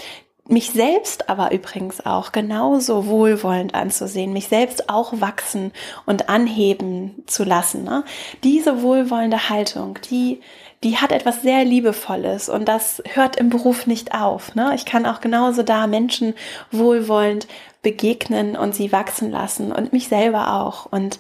[0.48, 5.72] mich selbst aber übrigens auch genauso wohlwollend anzusehen, mich selbst auch wachsen
[6.06, 7.84] und anheben zu lassen.
[7.84, 8.04] Ne?
[8.44, 10.42] Diese wohlwollende Haltung, die
[10.84, 14.54] die hat etwas sehr Liebevolles und das hört im Beruf nicht auf.
[14.54, 14.74] Ne?
[14.76, 16.34] Ich kann auch genauso da Menschen
[16.72, 17.48] wohlwollend
[17.82, 20.86] begegnen und sie wachsen lassen und mich selber auch.
[20.86, 21.20] Und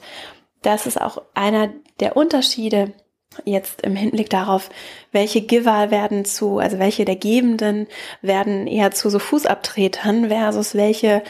[0.63, 2.93] das ist auch einer der Unterschiede
[3.45, 4.69] jetzt im Hinblick darauf,
[5.11, 7.87] welche Giver werden zu, also welche der Gebenden
[8.21, 11.23] werden eher zu so Fußabtretern versus welche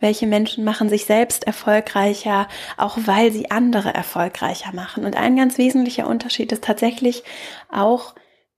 [0.00, 5.04] welche Menschen machen sich selbst erfolgreicher, auch weil sie andere erfolgreicher machen.
[5.04, 7.22] Und ein ganz wesentlicher Unterschied ist tatsächlich
[7.70, 8.14] auch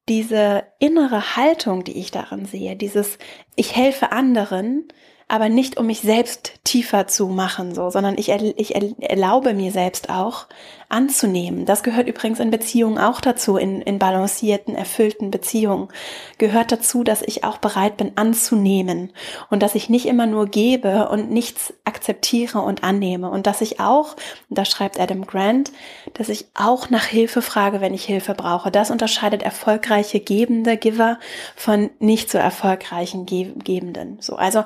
[0.08, 3.18] diese innere Haltung, die ich darin sehe, dieses
[3.54, 4.88] ich helfe anderen,
[5.28, 10.10] aber nicht um mich selbst tiefer zu machen, so, sondern ich, ich erlaube mir selbst
[10.10, 10.46] auch
[10.92, 11.64] anzunehmen.
[11.64, 15.88] Das gehört übrigens in Beziehungen auch dazu, in, in balancierten, erfüllten Beziehungen.
[16.38, 19.12] Gehört dazu, dass ich auch bereit bin anzunehmen
[19.50, 23.80] und dass ich nicht immer nur gebe und nichts akzeptiere und annehme und dass ich
[23.80, 24.16] auch,
[24.50, 25.72] da schreibt Adam Grant,
[26.14, 28.70] dass ich auch nach Hilfe frage, wenn ich Hilfe brauche.
[28.70, 31.18] Das unterscheidet erfolgreiche Gebende, Giver
[31.56, 34.18] von nicht so erfolgreichen Gebenden.
[34.20, 34.64] So, also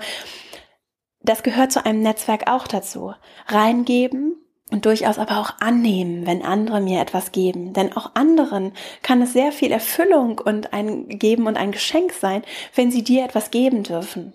[1.22, 3.14] das gehört zu einem Netzwerk auch dazu.
[3.48, 4.36] Reingeben
[4.70, 7.72] und durchaus aber auch annehmen, wenn andere mir etwas geben.
[7.72, 12.42] Denn auch anderen kann es sehr viel Erfüllung und ein Geben und ein Geschenk sein,
[12.74, 14.33] wenn sie dir etwas geben dürfen.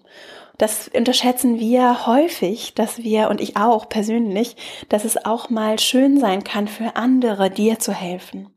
[0.61, 4.55] Das unterschätzen wir häufig, dass wir, und ich auch persönlich,
[4.89, 8.53] dass es auch mal schön sein kann, für andere dir zu helfen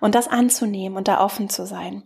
[0.00, 2.04] und das anzunehmen und da offen zu sein.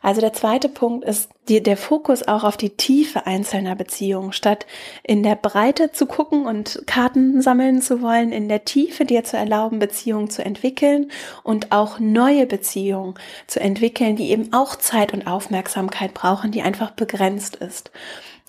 [0.00, 4.64] Also der zweite Punkt ist die, der Fokus auch auf die Tiefe einzelner Beziehungen, statt
[5.02, 9.36] in der Breite zu gucken und Karten sammeln zu wollen, in der Tiefe dir zu
[9.36, 11.10] erlauben, Beziehungen zu entwickeln
[11.42, 13.14] und auch neue Beziehungen
[13.48, 17.90] zu entwickeln, die eben auch Zeit und Aufmerksamkeit brauchen, die einfach begrenzt ist.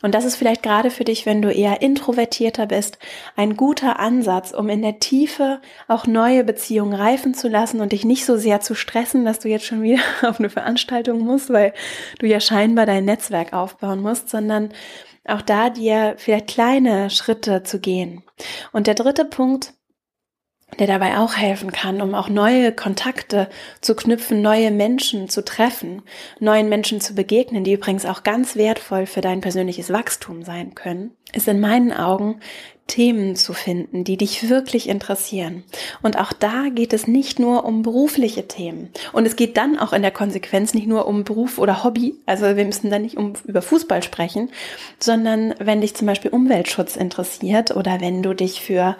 [0.05, 2.99] Und das ist vielleicht gerade für dich, wenn du eher introvertierter bist,
[3.35, 8.05] ein guter Ansatz, um in der Tiefe auch neue Beziehungen reifen zu lassen und dich
[8.05, 11.73] nicht so sehr zu stressen, dass du jetzt schon wieder auf eine Veranstaltung musst, weil
[12.19, 14.69] du ja scheinbar dein Netzwerk aufbauen musst, sondern
[15.27, 18.21] auch da dir vielleicht kleine Schritte zu gehen.
[18.73, 19.73] Und der dritte Punkt,
[20.80, 23.49] der dabei auch helfen kann, um auch neue Kontakte
[23.82, 26.01] zu knüpfen, neue Menschen zu treffen,
[26.39, 31.12] neuen Menschen zu begegnen, die übrigens auch ganz wertvoll für dein persönliches Wachstum sein können,
[31.34, 32.41] ist in meinen Augen
[32.88, 35.63] Themen zu finden, die dich wirklich interessieren.
[36.04, 38.89] Und auch da geht es nicht nur um berufliche Themen.
[39.12, 42.15] Und es geht dann auch in der Konsequenz nicht nur um Beruf oder Hobby.
[42.28, 44.51] Also wir müssen dann nicht um, über Fußball sprechen,
[44.99, 48.97] sondern wenn dich zum Beispiel Umweltschutz interessiert oder wenn du dich für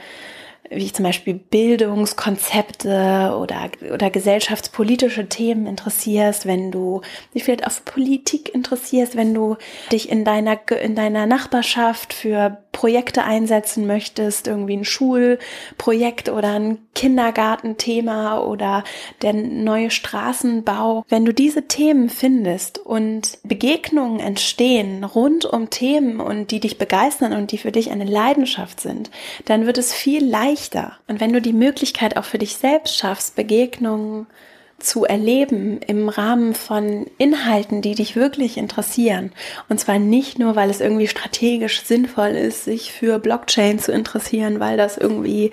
[0.76, 7.02] wie zum Beispiel Bildungskonzepte oder, oder gesellschaftspolitische Themen interessierst, wenn du
[7.34, 9.58] dich vielleicht auf Politik interessierst, wenn du
[9.92, 16.80] dich in deiner, in deiner Nachbarschaft für Projekte einsetzen möchtest, irgendwie ein Schulprojekt oder ein
[16.94, 18.84] Kindergartenthema oder
[19.22, 21.06] der neue Straßenbau.
[21.08, 27.32] Wenn du diese Themen findest und Begegnungen entstehen rund um Themen und die dich begeistern
[27.32, 29.10] und die für dich eine Leidenschaft sind,
[29.46, 30.65] dann wird es viel leichter.
[31.08, 34.28] Und wenn du die Möglichkeit auch für dich selbst schaffst, Begegnungen
[34.78, 39.32] zu erleben im Rahmen von Inhalten, die dich wirklich interessieren.
[39.70, 44.60] Und zwar nicht nur, weil es irgendwie strategisch sinnvoll ist, sich für Blockchain zu interessieren,
[44.60, 45.52] weil das irgendwie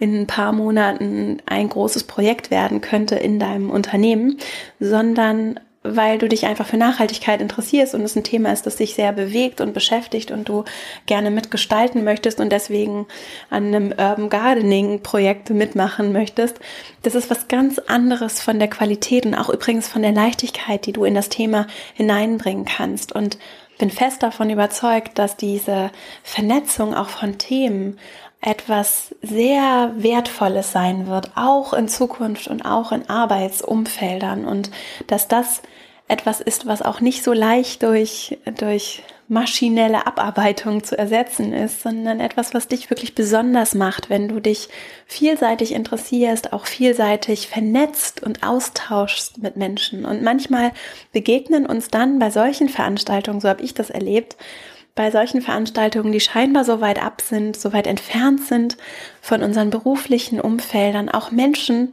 [0.00, 4.38] in ein paar Monaten ein großes Projekt werden könnte in deinem Unternehmen,
[4.80, 8.94] sondern weil du dich einfach für Nachhaltigkeit interessierst und es ein Thema ist, das dich
[8.94, 10.64] sehr bewegt und beschäftigt und du
[11.04, 13.06] gerne mitgestalten möchtest und deswegen
[13.50, 16.58] an einem Urban Gardening Projekt mitmachen möchtest.
[17.02, 20.92] Das ist was ganz anderes von der Qualität und auch übrigens von der Leichtigkeit, die
[20.92, 23.12] du in das Thema hineinbringen kannst.
[23.12, 23.36] Und
[23.78, 25.90] bin fest davon überzeugt, dass diese
[26.22, 27.98] Vernetzung auch von Themen
[28.44, 34.70] etwas sehr Wertvolles sein wird, auch in Zukunft und auch in Arbeitsumfeldern und
[35.06, 35.62] dass das
[36.08, 42.20] etwas ist, was auch nicht so leicht durch, durch maschinelle Abarbeitung zu ersetzen ist, sondern
[42.20, 44.68] etwas, was dich wirklich besonders macht, wenn du dich
[45.06, 50.04] vielseitig interessierst, auch vielseitig vernetzt und austauschst mit Menschen.
[50.04, 50.72] Und manchmal
[51.12, 54.36] begegnen uns dann bei solchen Veranstaltungen, so habe ich das erlebt,
[54.94, 58.76] bei solchen Veranstaltungen, die scheinbar so weit ab sind, so weit entfernt sind
[59.20, 61.92] von unseren beruflichen Umfeldern, auch Menschen,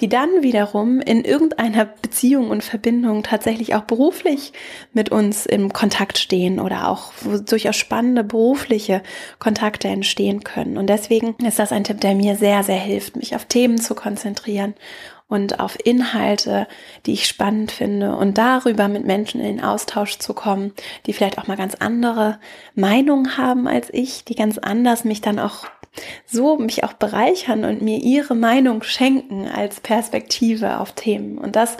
[0.00, 4.52] die dann wiederum in irgendeiner Beziehung und Verbindung tatsächlich auch beruflich
[4.92, 7.12] mit uns im Kontakt stehen oder auch
[7.46, 9.02] durchaus spannende berufliche
[9.38, 10.78] Kontakte entstehen können.
[10.78, 13.94] Und deswegen ist das ein Tipp, der mir sehr, sehr hilft, mich auf Themen zu
[13.94, 14.74] konzentrieren
[15.30, 16.66] und auf Inhalte,
[17.06, 20.72] die ich spannend finde und darüber mit Menschen in den Austausch zu kommen,
[21.06, 22.38] die vielleicht auch mal ganz andere
[22.74, 25.66] Meinungen haben als ich, die ganz anders mich dann auch
[26.26, 31.38] so mich auch bereichern und mir ihre Meinung schenken als Perspektive auf Themen.
[31.38, 31.76] Und das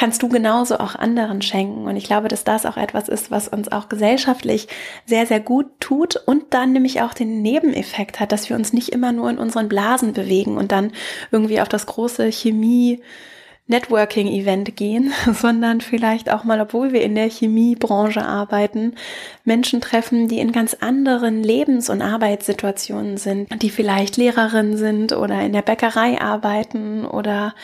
[0.00, 1.86] kannst du genauso auch anderen schenken.
[1.86, 4.66] Und ich glaube, dass das auch etwas ist, was uns auch gesellschaftlich
[5.04, 8.88] sehr, sehr gut tut und dann nämlich auch den Nebeneffekt hat, dass wir uns nicht
[8.92, 10.92] immer nur in unseren Blasen bewegen und dann
[11.32, 13.02] irgendwie auf das große Chemie
[13.70, 18.94] Networking-Event gehen, sondern vielleicht auch mal, obwohl wir in der Chemiebranche arbeiten,
[19.44, 25.40] Menschen treffen, die in ganz anderen Lebens- und Arbeitssituationen sind, die vielleicht Lehrerin sind oder
[25.40, 27.54] in der Bäckerei arbeiten oder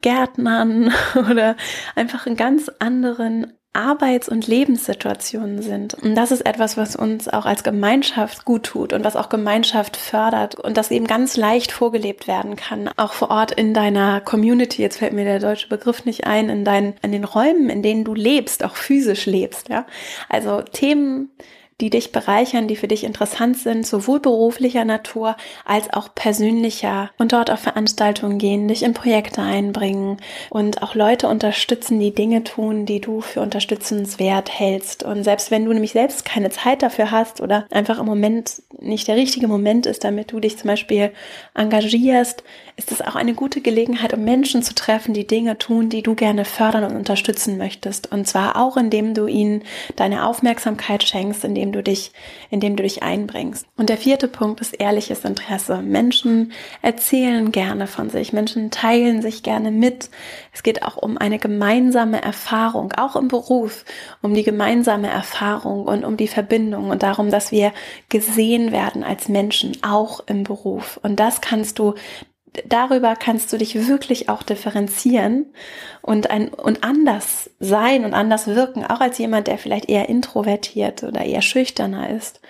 [0.00, 1.56] Gärtnern oder
[1.94, 5.94] einfach in ganz anderen Arbeits- und Lebenssituationen sind.
[5.94, 9.96] Und das ist etwas, was uns auch als Gemeinschaft gut tut und was auch Gemeinschaft
[9.96, 12.90] fördert und das eben ganz leicht vorgelebt werden kann.
[12.96, 16.64] Auch vor Ort in deiner Community, jetzt fällt mir der deutsche Begriff nicht ein, in
[16.64, 19.86] deinen, in den Räumen, in denen du lebst, auch physisch lebst, ja.
[20.28, 21.30] Also Themen,
[21.80, 27.32] die dich bereichern, die für dich interessant sind, sowohl beruflicher Natur als auch persönlicher und
[27.32, 30.18] dort auf Veranstaltungen gehen, dich in Projekte einbringen
[30.50, 35.02] und auch Leute unterstützen, die Dinge tun, die du für unterstützenswert hältst.
[35.02, 39.08] Und selbst wenn du nämlich selbst keine Zeit dafür hast oder einfach im Moment nicht
[39.08, 41.12] der richtige Moment ist, damit du dich zum Beispiel
[41.54, 42.44] engagierst,
[42.76, 46.14] ist es auch eine gute Gelegenheit, um Menschen zu treffen, die Dinge tun, die du
[46.14, 48.10] gerne fördern und unterstützen möchtest.
[48.10, 49.62] Und zwar auch, indem du ihnen
[49.96, 52.12] deine Aufmerksamkeit schenkst, indem du dich,
[52.50, 53.66] indem du dich einbringst.
[53.76, 55.82] Und der vierte Punkt ist ehrliches Interesse.
[55.82, 56.52] Menschen
[56.82, 58.32] erzählen gerne von sich.
[58.32, 60.10] Menschen teilen sich gerne mit.
[60.52, 63.84] Es geht auch um eine gemeinsame Erfahrung, auch im Beruf,
[64.22, 67.72] um die gemeinsame Erfahrung und um die Verbindung und darum, dass wir
[68.08, 70.98] gesehen werden als Menschen, auch im Beruf.
[71.02, 71.94] Und das kannst du
[72.66, 75.46] darüber kannst du dich wirklich auch differenzieren
[76.02, 81.02] und ein und anders sein und anders wirken, auch als jemand, der vielleicht eher introvertiert
[81.02, 82.40] oder eher schüchterner ist.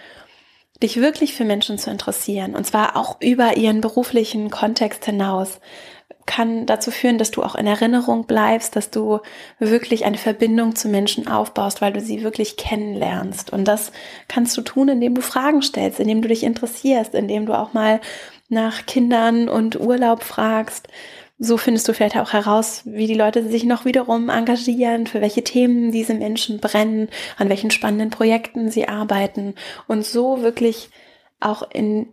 [0.83, 5.61] Dich wirklich für Menschen zu interessieren und zwar auch über ihren beruflichen Kontext hinaus
[6.31, 9.19] kann dazu führen, dass du auch in Erinnerung bleibst, dass du
[9.59, 13.53] wirklich eine Verbindung zu Menschen aufbaust, weil du sie wirklich kennenlernst.
[13.53, 13.91] Und das
[14.29, 18.01] kannst du tun, indem du Fragen stellst, indem du dich interessierst, indem du auch mal
[18.51, 20.89] nach Kindern und Urlaub fragst.
[21.39, 25.43] So findest du vielleicht auch heraus, wie die Leute sich noch wiederum engagieren, für welche
[25.43, 27.09] Themen diese Menschen brennen,
[27.39, 29.55] an welchen spannenden Projekten sie arbeiten
[29.89, 30.91] und so wirklich
[31.41, 32.09] auch in,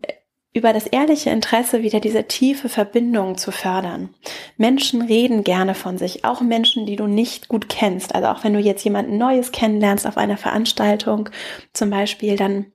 [0.53, 4.15] über das ehrliche Interesse wieder diese tiefe Verbindung zu fördern.
[4.55, 8.15] Menschen reden gerne von sich, auch Menschen, die du nicht gut kennst.
[8.15, 11.29] Also auch wenn du jetzt jemanden Neues kennenlernst auf einer Veranstaltung
[11.73, 12.71] zum Beispiel, dann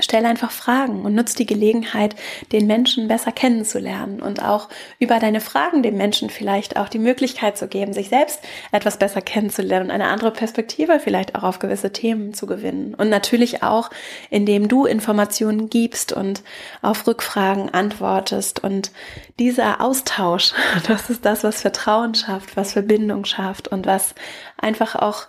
[0.00, 2.14] Stell einfach Fragen und nutz die Gelegenheit,
[2.52, 4.68] den Menschen besser kennenzulernen und auch
[5.00, 9.22] über deine Fragen dem Menschen vielleicht auch die Möglichkeit zu geben, sich selbst etwas besser
[9.22, 12.94] kennenzulernen und eine andere Perspektive vielleicht auch auf gewisse Themen zu gewinnen.
[12.94, 13.90] Und natürlich auch,
[14.30, 16.42] indem du Informationen gibst und
[16.80, 18.62] auf Rückfragen antwortest.
[18.62, 18.92] Und
[19.40, 20.52] dieser Austausch,
[20.86, 24.14] das ist das, was Vertrauen schafft, was Verbindung schafft und was
[24.58, 25.26] einfach auch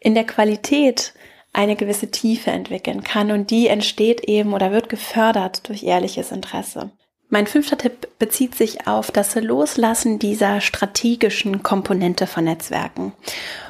[0.00, 1.12] in der Qualität
[1.52, 6.90] eine gewisse Tiefe entwickeln kann und die entsteht eben oder wird gefördert durch ehrliches Interesse.
[7.30, 13.12] Mein fünfter Tipp bezieht sich auf das Loslassen dieser strategischen Komponente von Netzwerken.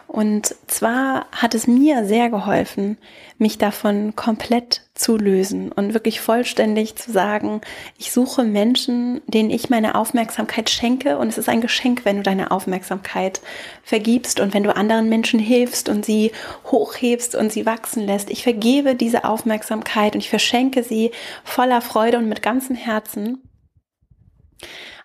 [0.08, 2.96] Und zwar hat es mir sehr geholfen,
[3.36, 7.60] mich davon komplett zu lösen und wirklich vollständig zu sagen,
[7.98, 11.18] ich suche Menschen, denen ich meine Aufmerksamkeit schenke.
[11.18, 13.42] Und es ist ein Geschenk, wenn du deine Aufmerksamkeit
[13.82, 16.32] vergibst und wenn du anderen Menschen hilfst und sie
[16.64, 18.30] hochhebst und sie wachsen lässt.
[18.30, 21.10] Ich vergebe diese Aufmerksamkeit und ich verschenke sie
[21.44, 23.42] voller Freude und mit ganzem Herzen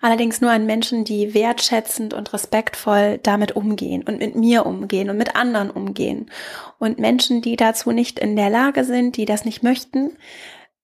[0.04, 5.18] allerdings nur an Menschen, die wertschätzend und respektvoll damit umgehen und mit mir umgehen und
[5.18, 6.30] mit anderen umgehen.
[6.78, 10.12] Und Menschen, die dazu nicht in der Lage sind, die das nicht möchten,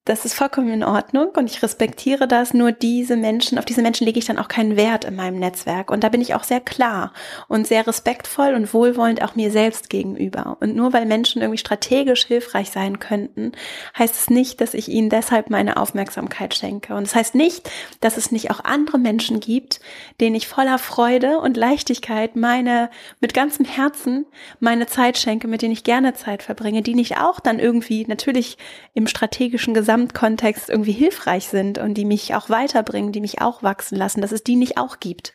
[0.05, 2.53] das ist vollkommen in Ordnung und ich respektiere das.
[2.55, 5.91] Nur diese Menschen, auf diese Menschen lege ich dann auch keinen Wert in meinem Netzwerk.
[5.91, 7.13] Und da bin ich auch sehr klar
[7.47, 10.57] und sehr respektvoll und wohlwollend auch mir selbst gegenüber.
[10.61, 13.51] Und nur weil Menschen irgendwie strategisch hilfreich sein könnten,
[13.97, 16.95] heißt es nicht, dass ich ihnen deshalb meine Aufmerksamkeit schenke.
[16.95, 19.79] Und es das heißt nicht, dass es nicht auch andere Menschen gibt,
[20.19, 24.25] denen ich voller Freude und Leichtigkeit meine, mit ganzem Herzen
[24.59, 28.57] meine Zeit schenke, mit denen ich gerne Zeit verbringe, die nicht auch dann irgendwie natürlich
[28.95, 33.63] im strategischen Gesamt Gesamtkontext irgendwie hilfreich sind und die mich auch weiterbringen, die mich auch
[33.63, 35.33] wachsen lassen, dass es die nicht auch gibt.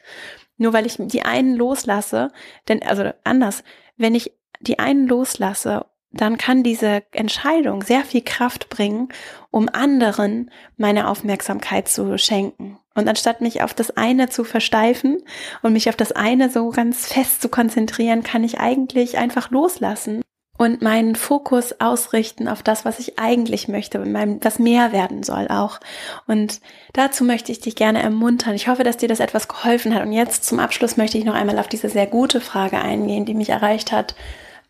[0.59, 2.31] Nur weil ich die einen loslasse,
[2.69, 3.65] denn, also anders,
[3.97, 9.09] wenn ich die einen loslasse, dann kann diese Entscheidung sehr viel Kraft bringen,
[9.51, 12.79] um anderen meine Aufmerksamkeit zu schenken.
[12.95, 15.19] Und anstatt mich auf das eine zu versteifen
[15.63, 20.23] und mich auf das eine so ganz fest zu konzentrieren, kann ich eigentlich einfach loslassen
[20.57, 24.01] und meinen Fokus ausrichten auf das, was ich eigentlich möchte,
[24.43, 25.81] was mehr werden soll auch.
[26.29, 26.61] Und
[26.93, 28.55] dazu möchte ich dich gerne ermuntern.
[28.55, 30.03] Ich hoffe, dass dir das etwas geholfen hat.
[30.03, 33.35] Und jetzt zum Abschluss möchte ich noch einmal auf diese sehr gute Frage eingehen, die
[33.35, 34.15] mich erreicht hat,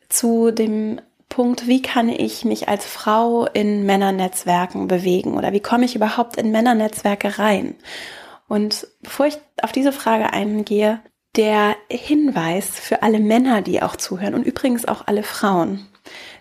[0.09, 5.85] zu dem Punkt, wie kann ich mich als Frau in Männernetzwerken bewegen oder wie komme
[5.85, 7.75] ich überhaupt in Männernetzwerke rein?
[8.49, 11.01] Und bevor ich auf diese Frage eingehe,
[11.37, 15.87] der Hinweis für alle Männer, die auch zuhören und übrigens auch alle Frauen.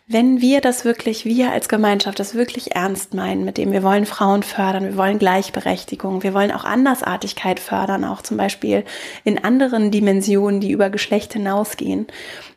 [0.06, 4.06] Wenn wir das wirklich, wir als Gemeinschaft das wirklich ernst meinen, mit dem wir wollen
[4.06, 8.84] Frauen fördern, wir wollen Gleichberechtigung, wir wollen auch Andersartigkeit fördern, auch zum Beispiel
[9.24, 12.08] in anderen Dimensionen, die über Geschlecht hinausgehen,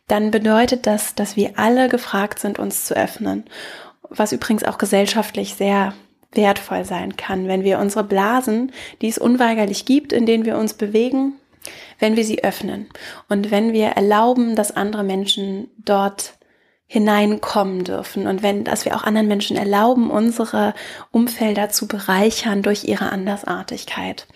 [0.09, 3.45] dann bedeutet das, dass wir alle gefragt sind, uns zu öffnen.
[4.09, 5.95] Was übrigens auch gesellschaftlich sehr
[6.33, 10.75] wertvoll sein kann, wenn wir unsere Blasen, die es unweigerlich gibt, in denen wir uns
[10.75, 11.35] bewegen,
[11.99, 12.89] wenn wir sie öffnen
[13.29, 16.35] und wenn wir erlauben, dass andere Menschen dort
[16.89, 20.73] hineinkommen dürfen und wenn, dass wir auch anderen Menschen erlauben, unsere
[21.11, 24.27] Umfelder zu bereichern durch ihre Andersartigkeit.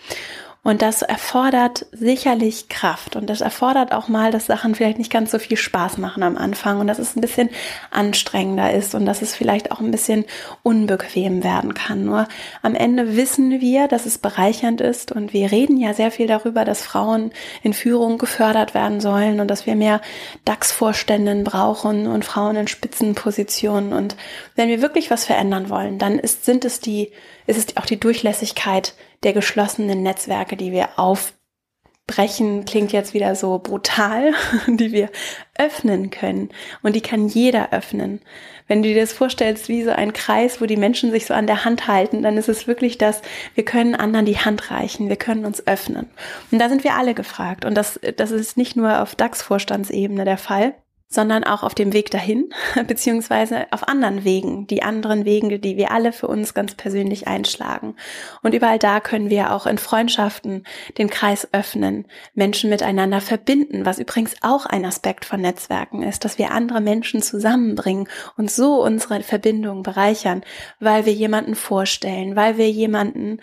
[0.62, 5.30] Und das erfordert sicherlich Kraft und das erfordert auch mal, dass Sachen vielleicht nicht ganz
[5.30, 7.48] so viel Spaß machen am Anfang und dass es ein bisschen
[7.90, 10.26] anstrengender ist und dass es vielleicht auch ein bisschen
[10.62, 12.04] unbequem werden kann.
[12.04, 12.28] Nur
[12.60, 16.66] am Ende wissen wir, dass es bereichernd ist und wir reden ja sehr viel darüber,
[16.66, 17.30] dass Frauen
[17.62, 20.02] in Führung gefördert werden sollen und dass wir mehr
[20.44, 23.94] DAX-Vorständen brauchen und Frauen in Spitzenpositionen.
[23.94, 24.14] Und
[24.56, 27.12] wenn wir wirklich was verändern wollen, dann ist, sind es die,
[27.46, 33.58] ist es auch die Durchlässigkeit der geschlossenen Netzwerke, die wir aufbrechen, klingt jetzt wieder so
[33.58, 34.32] brutal,
[34.66, 35.10] die wir
[35.58, 36.50] öffnen können.
[36.82, 38.20] Und die kann jeder öffnen.
[38.66, 41.48] Wenn du dir das vorstellst wie so ein Kreis, wo die Menschen sich so an
[41.48, 43.20] der Hand halten, dann ist es wirklich das,
[43.54, 46.08] wir können anderen die Hand reichen, wir können uns öffnen.
[46.52, 47.64] Und da sind wir alle gefragt.
[47.64, 50.74] Und das, das ist nicht nur auf DAX-Vorstandsebene der Fall,
[51.12, 52.50] sondern auch auf dem Weg dahin,
[52.86, 57.96] beziehungsweise auf anderen Wegen, die anderen Wege, die wir alle für uns ganz persönlich einschlagen.
[58.42, 60.64] Und überall da können wir auch in Freundschaften
[60.98, 66.38] den Kreis öffnen, Menschen miteinander verbinden, was übrigens auch ein Aspekt von Netzwerken ist, dass
[66.38, 70.42] wir andere Menschen zusammenbringen und so unsere Verbindung bereichern,
[70.78, 73.40] weil wir jemanden vorstellen, weil wir jemanden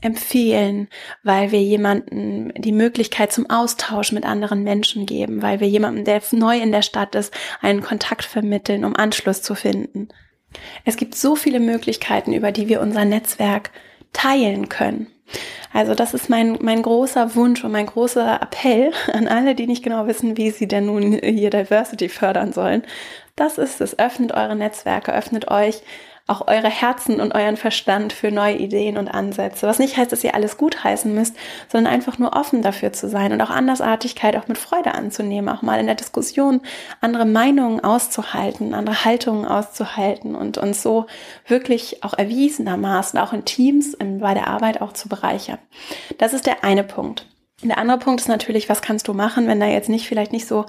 [0.00, 0.88] empfehlen,
[1.22, 6.22] weil wir jemanden die Möglichkeit zum Austausch mit anderen Menschen geben, weil wir jemanden, der
[6.32, 10.08] neu in der Stadt ist, einen Kontakt vermitteln, um Anschluss zu finden.
[10.84, 13.70] Es gibt so viele Möglichkeiten, über die wir unser Netzwerk
[14.12, 15.08] teilen können.
[15.72, 19.82] Also das ist mein, mein großer Wunsch und mein großer Appell an alle, die nicht
[19.82, 22.82] genau wissen, wie sie denn nun hier Diversity fördern sollen.
[23.36, 23.98] Das ist es.
[23.98, 25.82] Öffnet eure Netzwerke, öffnet euch
[26.28, 29.66] auch eure Herzen und euren Verstand für neue Ideen und Ansätze.
[29.66, 31.34] Was nicht heißt, dass ihr alles gut heißen müsst,
[31.72, 35.62] sondern einfach nur offen dafür zu sein und auch Andersartigkeit auch mit Freude anzunehmen, auch
[35.62, 36.60] mal in der Diskussion
[37.00, 41.06] andere Meinungen auszuhalten, andere Haltungen auszuhalten und uns so
[41.46, 45.58] wirklich auch erwiesenermaßen, auch in Teams, bei der Arbeit auch zu bereichern.
[46.18, 47.26] Das ist der eine Punkt.
[47.62, 50.46] Der andere Punkt ist natürlich, was kannst du machen, wenn da jetzt nicht vielleicht nicht
[50.46, 50.66] so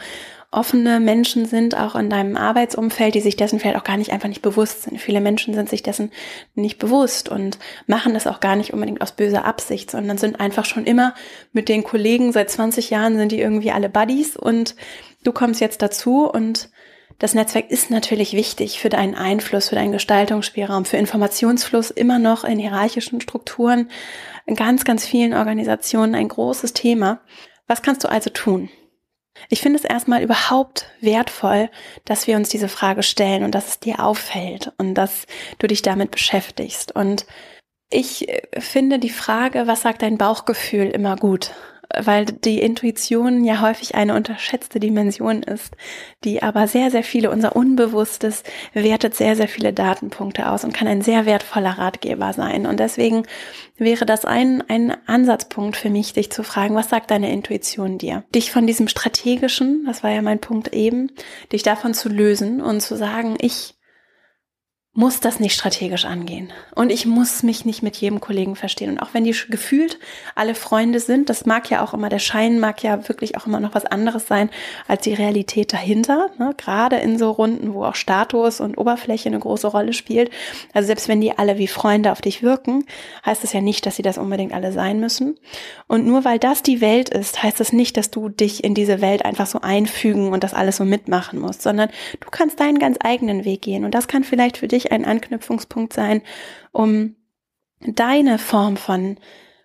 [0.52, 4.30] offene Menschen sind, auch in deinem Arbeitsumfeld, die sich dessen vielleicht auch gar nicht einfach
[4.30, 5.00] nicht bewusst sind.
[5.00, 6.12] Viele Menschen sind sich dessen
[6.56, 10.66] nicht bewusst und machen das auch gar nicht unbedingt aus böser Absicht, sondern sind einfach
[10.66, 11.14] schon immer
[11.54, 14.76] mit den Kollegen, seit 20 Jahren sind die irgendwie alle Buddies und
[15.24, 16.70] du kommst jetzt dazu und
[17.20, 22.46] das Netzwerk ist natürlich wichtig für deinen Einfluss, für deinen Gestaltungsspielraum, für Informationsfluss immer noch
[22.46, 23.90] in hierarchischen Strukturen,
[24.46, 27.20] in ganz, ganz vielen Organisationen ein großes Thema.
[27.68, 28.70] Was kannst du also tun?
[29.50, 31.70] Ich finde es erstmal überhaupt wertvoll,
[32.06, 35.26] dass wir uns diese Frage stellen und dass es dir auffällt und dass
[35.60, 36.94] du dich damit beschäftigst.
[36.96, 37.26] Und
[37.90, 41.52] ich äh, finde die Frage, was sagt dein Bauchgefühl, immer gut
[41.98, 45.76] weil die Intuition ja häufig eine unterschätzte Dimension ist,
[46.24, 50.88] die aber sehr, sehr viele, unser Unbewusstes wertet sehr, sehr viele Datenpunkte aus und kann
[50.88, 52.68] ein sehr wertvoller Ratgeber sein.
[52.68, 53.24] Und deswegen
[53.78, 58.24] wäre das ein, ein Ansatzpunkt für mich, dich zu fragen, was sagt deine Intuition dir?
[58.36, 61.12] Dich von diesem strategischen, das war ja mein Punkt eben,
[61.52, 63.79] dich davon zu lösen und zu sagen, ich
[65.00, 66.52] muss das nicht strategisch angehen.
[66.76, 68.90] Und ich muss mich nicht mit jedem Kollegen verstehen.
[68.90, 69.98] Und auch wenn die gefühlt
[70.36, 73.62] alle Freunde sind, das mag ja auch immer, der Schein mag ja wirklich auch immer
[73.62, 74.50] noch was anderes sein
[74.90, 76.32] als die Realität dahinter.
[76.38, 76.54] Ne?
[76.58, 80.32] Gerade in so Runden, wo auch Status und Oberfläche eine große Rolle spielt.
[80.74, 82.84] Also selbst wenn die alle wie Freunde auf dich wirken,
[83.26, 85.40] heißt es ja nicht, dass sie das unbedingt alle sein müssen.
[85.88, 89.00] Und nur weil das die Welt ist, heißt das nicht, dass du dich in diese
[89.00, 91.88] Welt einfach so einfügen und das alles so mitmachen musst, sondern
[92.20, 93.86] du kannst deinen ganz eigenen Weg gehen.
[93.86, 96.22] Und das kann vielleicht für dich ein Anknüpfungspunkt sein,
[96.72, 97.16] um
[97.82, 99.18] deine Form von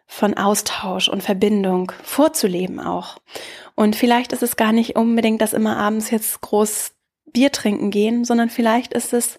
[0.07, 3.19] von Austausch und Verbindung vorzuleben auch.
[3.75, 6.93] Und vielleicht ist es gar nicht unbedingt, dass immer abends jetzt groß
[7.33, 9.39] Bier trinken gehen, sondern vielleicht ist es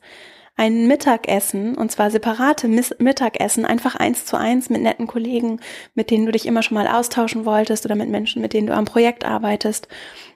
[0.57, 5.59] ein Mittagessen, und zwar separate Mittagessen, einfach eins zu eins mit netten Kollegen,
[5.95, 8.73] mit denen du dich immer schon mal austauschen wolltest oder mit Menschen, mit denen du
[8.73, 9.89] am Projekt arbeitest.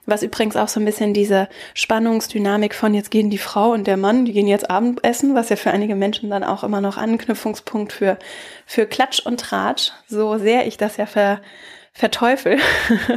[0.04, 3.96] Was übrigens auch so ein bisschen diese Spannungsdynamik von jetzt gehen die Frau und der
[3.96, 7.92] Mann, die gehen jetzt Abendessen, was ja für einige Menschen dann auch immer noch Anknüpfungspunkt
[7.92, 8.18] für,
[8.66, 11.40] für Klatsch und Tratsch, so sehr ich das ja ver,
[12.00, 12.58] verteufel.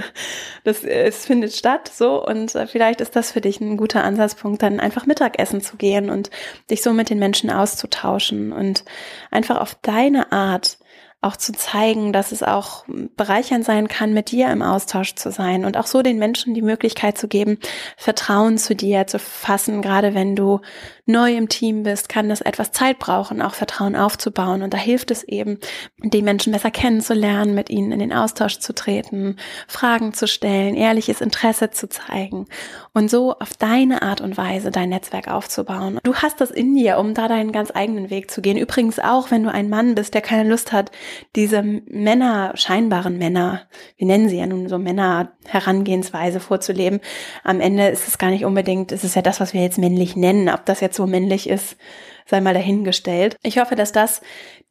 [0.64, 4.62] das, es findet statt so und äh, vielleicht ist das für dich ein guter Ansatzpunkt,
[4.62, 6.30] dann einfach Mittagessen zu gehen und
[6.70, 8.84] dich so mit den Menschen auszutauschen und
[9.32, 10.78] einfach auf deine Art
[11.24, 12.84] auch zu zeigen, dass es auch
[13.16, 16.62] bereichernd sein kann, mit dir im Austausch zu sein und auch so den Menschen die
[16.62, 17.60] Möglichkeit zu geben,
[17.96, 19.82] Vertrauen zu dir zu fassen.
[19.82, 20.60] Gerade wenn du
[21.06, 24.62] neu im Team bist, kann das etwas Zeit brauchen, auch Vertrauen aufzubauen.
[24.62, 25.60] Und da hilft es eben,
[26.02, 29.36] die Menschen besser kennenzulernen, mit ihnen in den Austausch zu treten,
[29.68, 32.46] Fragen zu stellen, ehrliches Interesse zu zeigen
[32.94, 36.00] und so auf deine Art und Weise dein Netzwerk aufzubauen.
[36.04, 38.58] Du hast das in dir, um da deinen ganz eigenen Weg zu gehen.
[38.58, 40.92] Übrigens auch, wenn du ein Mann bist, der keine Lust hat,
[41.36, 43.64] diese Männer, scheinbaren Männer,
[43.98, 47.02] wir nennen sie ja nun so Männer Herangehensweise vorzuleben.
[47.44, 50.16] Am Ende ist es gar nicht unbedingt, es ist ja das, was wir jetzt männlich
[50.16, 50.48] nennen.
[50.50, 51.78] Ob das jetzt so männlich ist,
[52.26, 53.38] sei mal dahingestellt.
[53.44, 54.22] Ich hoffe, dass das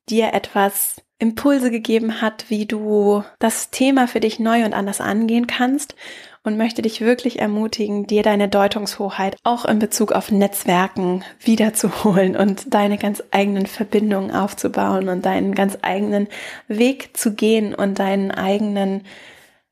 [0.08, 5.46] dir etwas Impulse gegeben hat, wie du das Thema für dich neu und anders angehen
[5.46, 5.94] kannst
[6.42, 12.74] und möchte dich wirklich ermutigen, dir deine Deutungshoheit auch in Bezug auf Netzwerken wiederzuholen und
[12.74, 16.26] deine ganz eigenen Verbindungen aufzubauen und deinen ganz eigenen
[16.66, 19.04] Weg zu gehen und deinen eigenen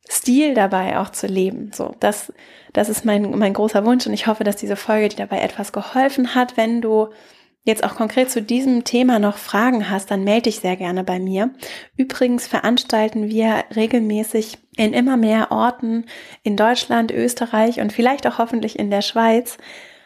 [0.09, 1.73] Stil dabei auch zu leben.
[1.73, 2.33] So, das,
[2.73, 5.73] das ist mein, mein großer Wunsch und ich hoffe, dass diese Folge dir dabei etwas
[5.73, 6.57] geholfen hat.
[6.57, 7.09] Wenn du
[7.65, 11.21] jetzt auch konkret zu diesem Thema noch Fragen hast, dann melde dich sehr gerne bei
[11.21, 11.51] mir.
[11.97, 16.07] Übrigens veranstalten wir regelmäßig in immer mehr Orten
[16.43, 19.59] in Deutschland, Österreich und vielleicht auch hoffentlich in der Schweiz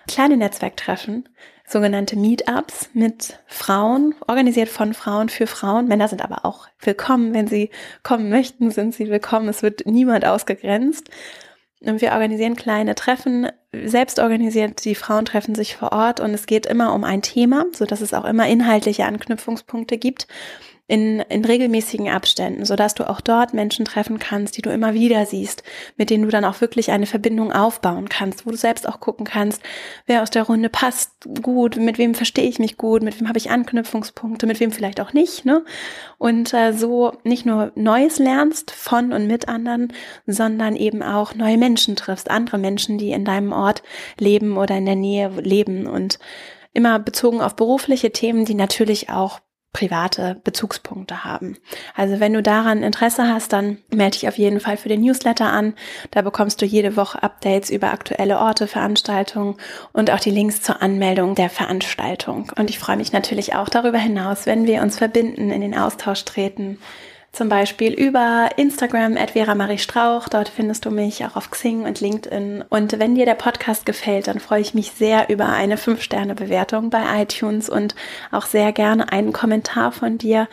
[0.09, 1.29] kleine Netzwerktreffen,
[1.67, 5.89] sogenannte Meetups mit Frauen, organisiert von Frauen für Frauen.
[5.89, 7.33] Männer sind aber auch willkommen.
[7.33, 7.71] Wenn sie
[8.03, 9.49] kommen möchten, sind sie willkommen.
[9.49, 11.09] Es wird niemand ausgegrenzt.
[11.81, 13.49] Und wir organisieren kleine Treffen,
[13.85, 17.67] selbst organisiert, die Frauen treffen sich vor Ort und es geht immer um ein Thema,
[17.73, 20.27] so dass es auch immer inhaltliche Anknüpfungspunkte gibt
[20.87, 24.93] in, in regelmäßigen Abständen, so dass du auch dort Menschen treffen kannst, die du immer
[24.93, 25.63] wieder siehst,
[25.97, 29.25] mit denen du dann auch wirklich eine Verbindung aufbauen kannst, wo du selbst auch gucken
[29.25, 29.63] kannst,
[30.07, 31.13] wer aus der Runde passt
[31.43, 35.01] gut, mit wem verstehe ich mich gut, mit wem habe ich Anknüpfungspunkte, mit wem vielleicht
[35.01, 35.65] auch nicht, ne?
[36.19, 39.91] Und äh, so nicht nur Neues lernst von und mit anderen,
[40.27, 43.83] sondern eben auch neue Menschen triffst, andere Menschen, die in deinem Ort
[44.19, 46.19] leben oder in der Nähe leben und
[46.75, 49.41] immer bezogen auf berufliche Themen, die natürlich auch
[49.75, 51.59] private Bezugspunkte haben.
[51.95, 55.53] Also wenn du daran Interesse hast, dann melde dich auf jeden Fall für den Newsletter
[55.53, 55.75] an.
[56.13, 59.57] Da bekommst du jede Woche Updates über aktuelle Orte, Veranstaltungen
[59.93, 62.51] und auch die Links zur Anmeldung der Veranstaltung.
[62.57, 66.25] Und ich freue mich natürlich auch darüber hinaus, wenn wir uns verbinden, in den Austausch
[66.25, 66.79] treten,
[67.35, 70.29] zum Beispiel über Instagram at Vera Marie Strauch.
[70.29, 72.65] Dort findest du mich auch auf Xing und LinkedIn.
[72.69, 77.03] Und wenn dir der Podcast gefällt, dann freue ich mich sehr über eine 5-Sterne-Bewertung bei
[77.23, 77.95] iTunes und
[78.31, 80.49] auch sehr gerne einen Kommentar von dir.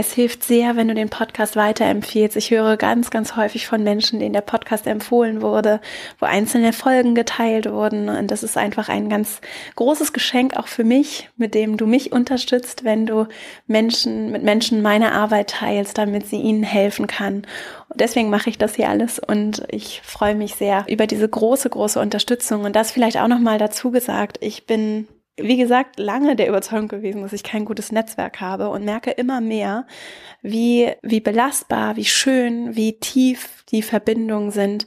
[0.00, 2.36] Es hilft sehr, wenn du den Podcast weiterempfiehlst.
[2.36, 5.80] Ich höre ganz, ganz häufig von Menschen, denen der Podcast empfohlen wurde,
[6.20, 8.08] wo einzelne Folgen geteilt wurden.
[8.08, 9.40] Und das ist einfach ein ganz
[9.74, 13.26] großes Geschenk auch für mich, mit dem du mich unterstützt, wenn du
[13.66, 17.38] Menschen, mit Menschen meine Arbeit teilst, damit sie ihnen helfen kann.
[17.88, 21.70] Und deswegen mache ich das hier alles und ich freue mich sehr über diese große,
[21.70, 22.62] große Unterstützung.
[22.62, 24.38] Und das vielleicht auch nochmal dazu gesagt.
[24.42, 25.08] Ich bin
[25.40, 29.40] wie gesagt, lange der Überzeugung gewesen, dass ich kein gutes Netzwerk habe und merke immer
[29.40, 29.86] mehr,
[30.42, 34.86] wie, wie belastbar, wie schön, wie tief die Verbindungen sind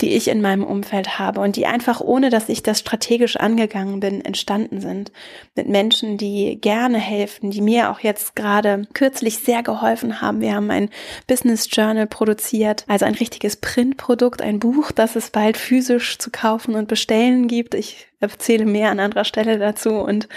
[0.00, 3.98] die ich in meinem Umfeld habe und die einfach ohne, dass ich das strategisch angegangen
[3.98, 5.10] bin, entstanden sind.
[5.56, 10.40] Mit Menschen, die gerne helfen, die mir auch jetzt gerade kürzlich sehr geholfen haben.
[10.40, 10.90] Wir haben ein
[11.26, 16.76] Business Journal produziert, also ein richtiges Printprodukt, ein Buch, das es bald physisch zu kaufen
[16.76, 17.74] und bestellen gibt.
[17.74, 20.28] Ich erzähle mehr an anderer Stelle dazu und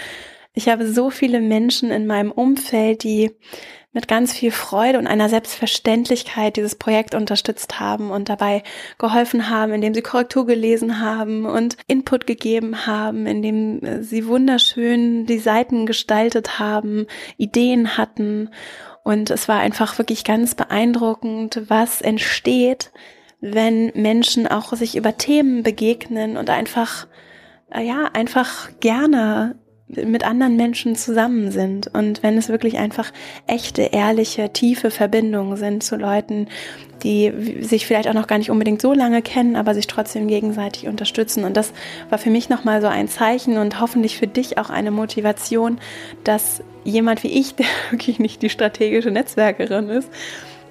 [0.54, 3.30] ich habe so viele Menschen in meinem Umfeld, die
[3.92, 8.62] mit ganz viel Freude und einer Selbstverständlichkeit dieses Projekt unterstützt haben und dabei
[8.98, 15.26] geholfen haben, indem sie Korrektur gelesen haben und Input gegeben haben, indem äh, sie wunderschön
[15.26, 18.48] die Seiten gestaltet haben, Ideen hatten.
[19.04, 22.92] Und es war einfach wirklich ganz beeindruckend, was entsteht,
[23.40, 27.08] wenn Menschen auch sich über Themen begegnen und einfach,
[27.70, 29.56] äh, ja, einfach gerne
[29.92, 33.12] mit anderen Menschen zusammen sind und wenn es wirklich einfach
[33.46, 36.48] echte, ehrliche, tiefe Verbindungen sind zu Leuten,
[37.02, 40.86] die sich vielleicht auch noch gar nicht unbedingt so lange kennen, aber sich trotzdem gegenseitig
[40.86, 41.44] unterstützen.
[41.44, 41.72] Und das
[42.10, 45.78] war für mich nochmal so ein Zeichen und hoffentlich für dich auch eine Motivation,
[46.24, 50.08] dass jemand wie ich, der wirklich nicht die strategische Netzwerkerin ist,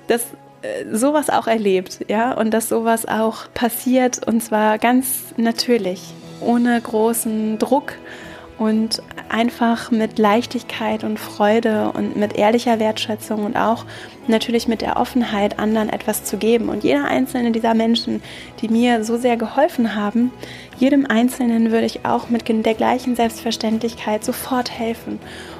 [0.07, 0.21] dass
[0.61, 6.79] äh, sowas auch erlebt, ja, und dass sowas auch passiert und zwar ganz natürlich, ohne
[6.79, 7.93] großen Druck
[8.61, 13.85] und einfach mit Leichtigkeit und Freude und mit ehrlicher Wertschätzung und auch
[14.27, 16.69] natürlich mit der Offenheit, anderen etwas zu geben.
[16.69, 18.21] Und jeder einzelne dieser Menschen,
[18.61, 20.31] die mir so sehr geholfen haben,
[20.77, 25.17] jedem Einzelnen würde ich auch mit der gleichen Selbstverständlichkeit sofort helfen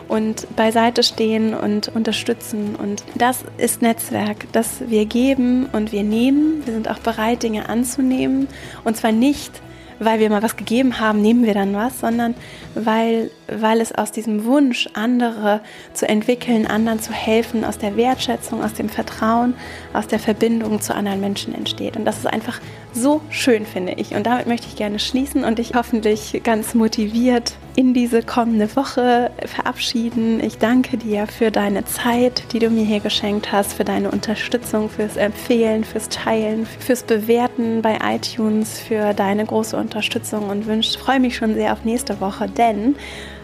[0.07, 2.75] und beiseite stehen und unterstützen.
[2.75, 6.61] Und das ist Netzwerk, das wir geben und wir nehmen.
[6.65, 8.47] Wir sind auch bereit, Dinge anzunehmen.
[8.83, 9.59] Und zwar nicht,
[10.01, 12.33] weil wir mal was gegeben haben, nehmen wir dann was, sondern
[12.73, 15.61] weil, weil es aus diesem Wunsch, andere
[15.93, 19.53] zu entwickeln, anderen zu helfen, aus der Wertschätzung, aus dem Vertrauen,
[19.93, 21.95] aus der Verbindung zu anderen Menschen entsteht.
[21.97, 22.59] Und das ist einfach
[22.93, 24.13] so schön, finde ich.
[24.13, 29.31] Und damit möchte ich gerne schließen und dich hoffentlich ganz motiviert in diese kommende Woche
[29.45, 30.41] verabschieden.
[30.43, 34.89] Ich danke dir für deine Zeit, die du mir hier geschenkt hast, für deine Unterstützung,
[34.89, 41.19] fürs Empfehlen, fürs Teilen, fürs Bewerten bei iTunes, für deine große Unterstützung und wünsche, freue
[41.19, 42.95] mich schon sehr auf nächste Woche, denn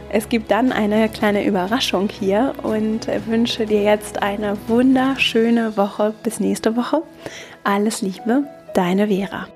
[0.09, 6.13] es gibt dann eine kleine Überraschung hier und wünsche dir jetzt eine wunderschöne Woche.
[6.23, 7.03] Bis nächste Woche.
[7.65, 8.45] Alles Liebe,
[8.77, 9.47] deine Vera.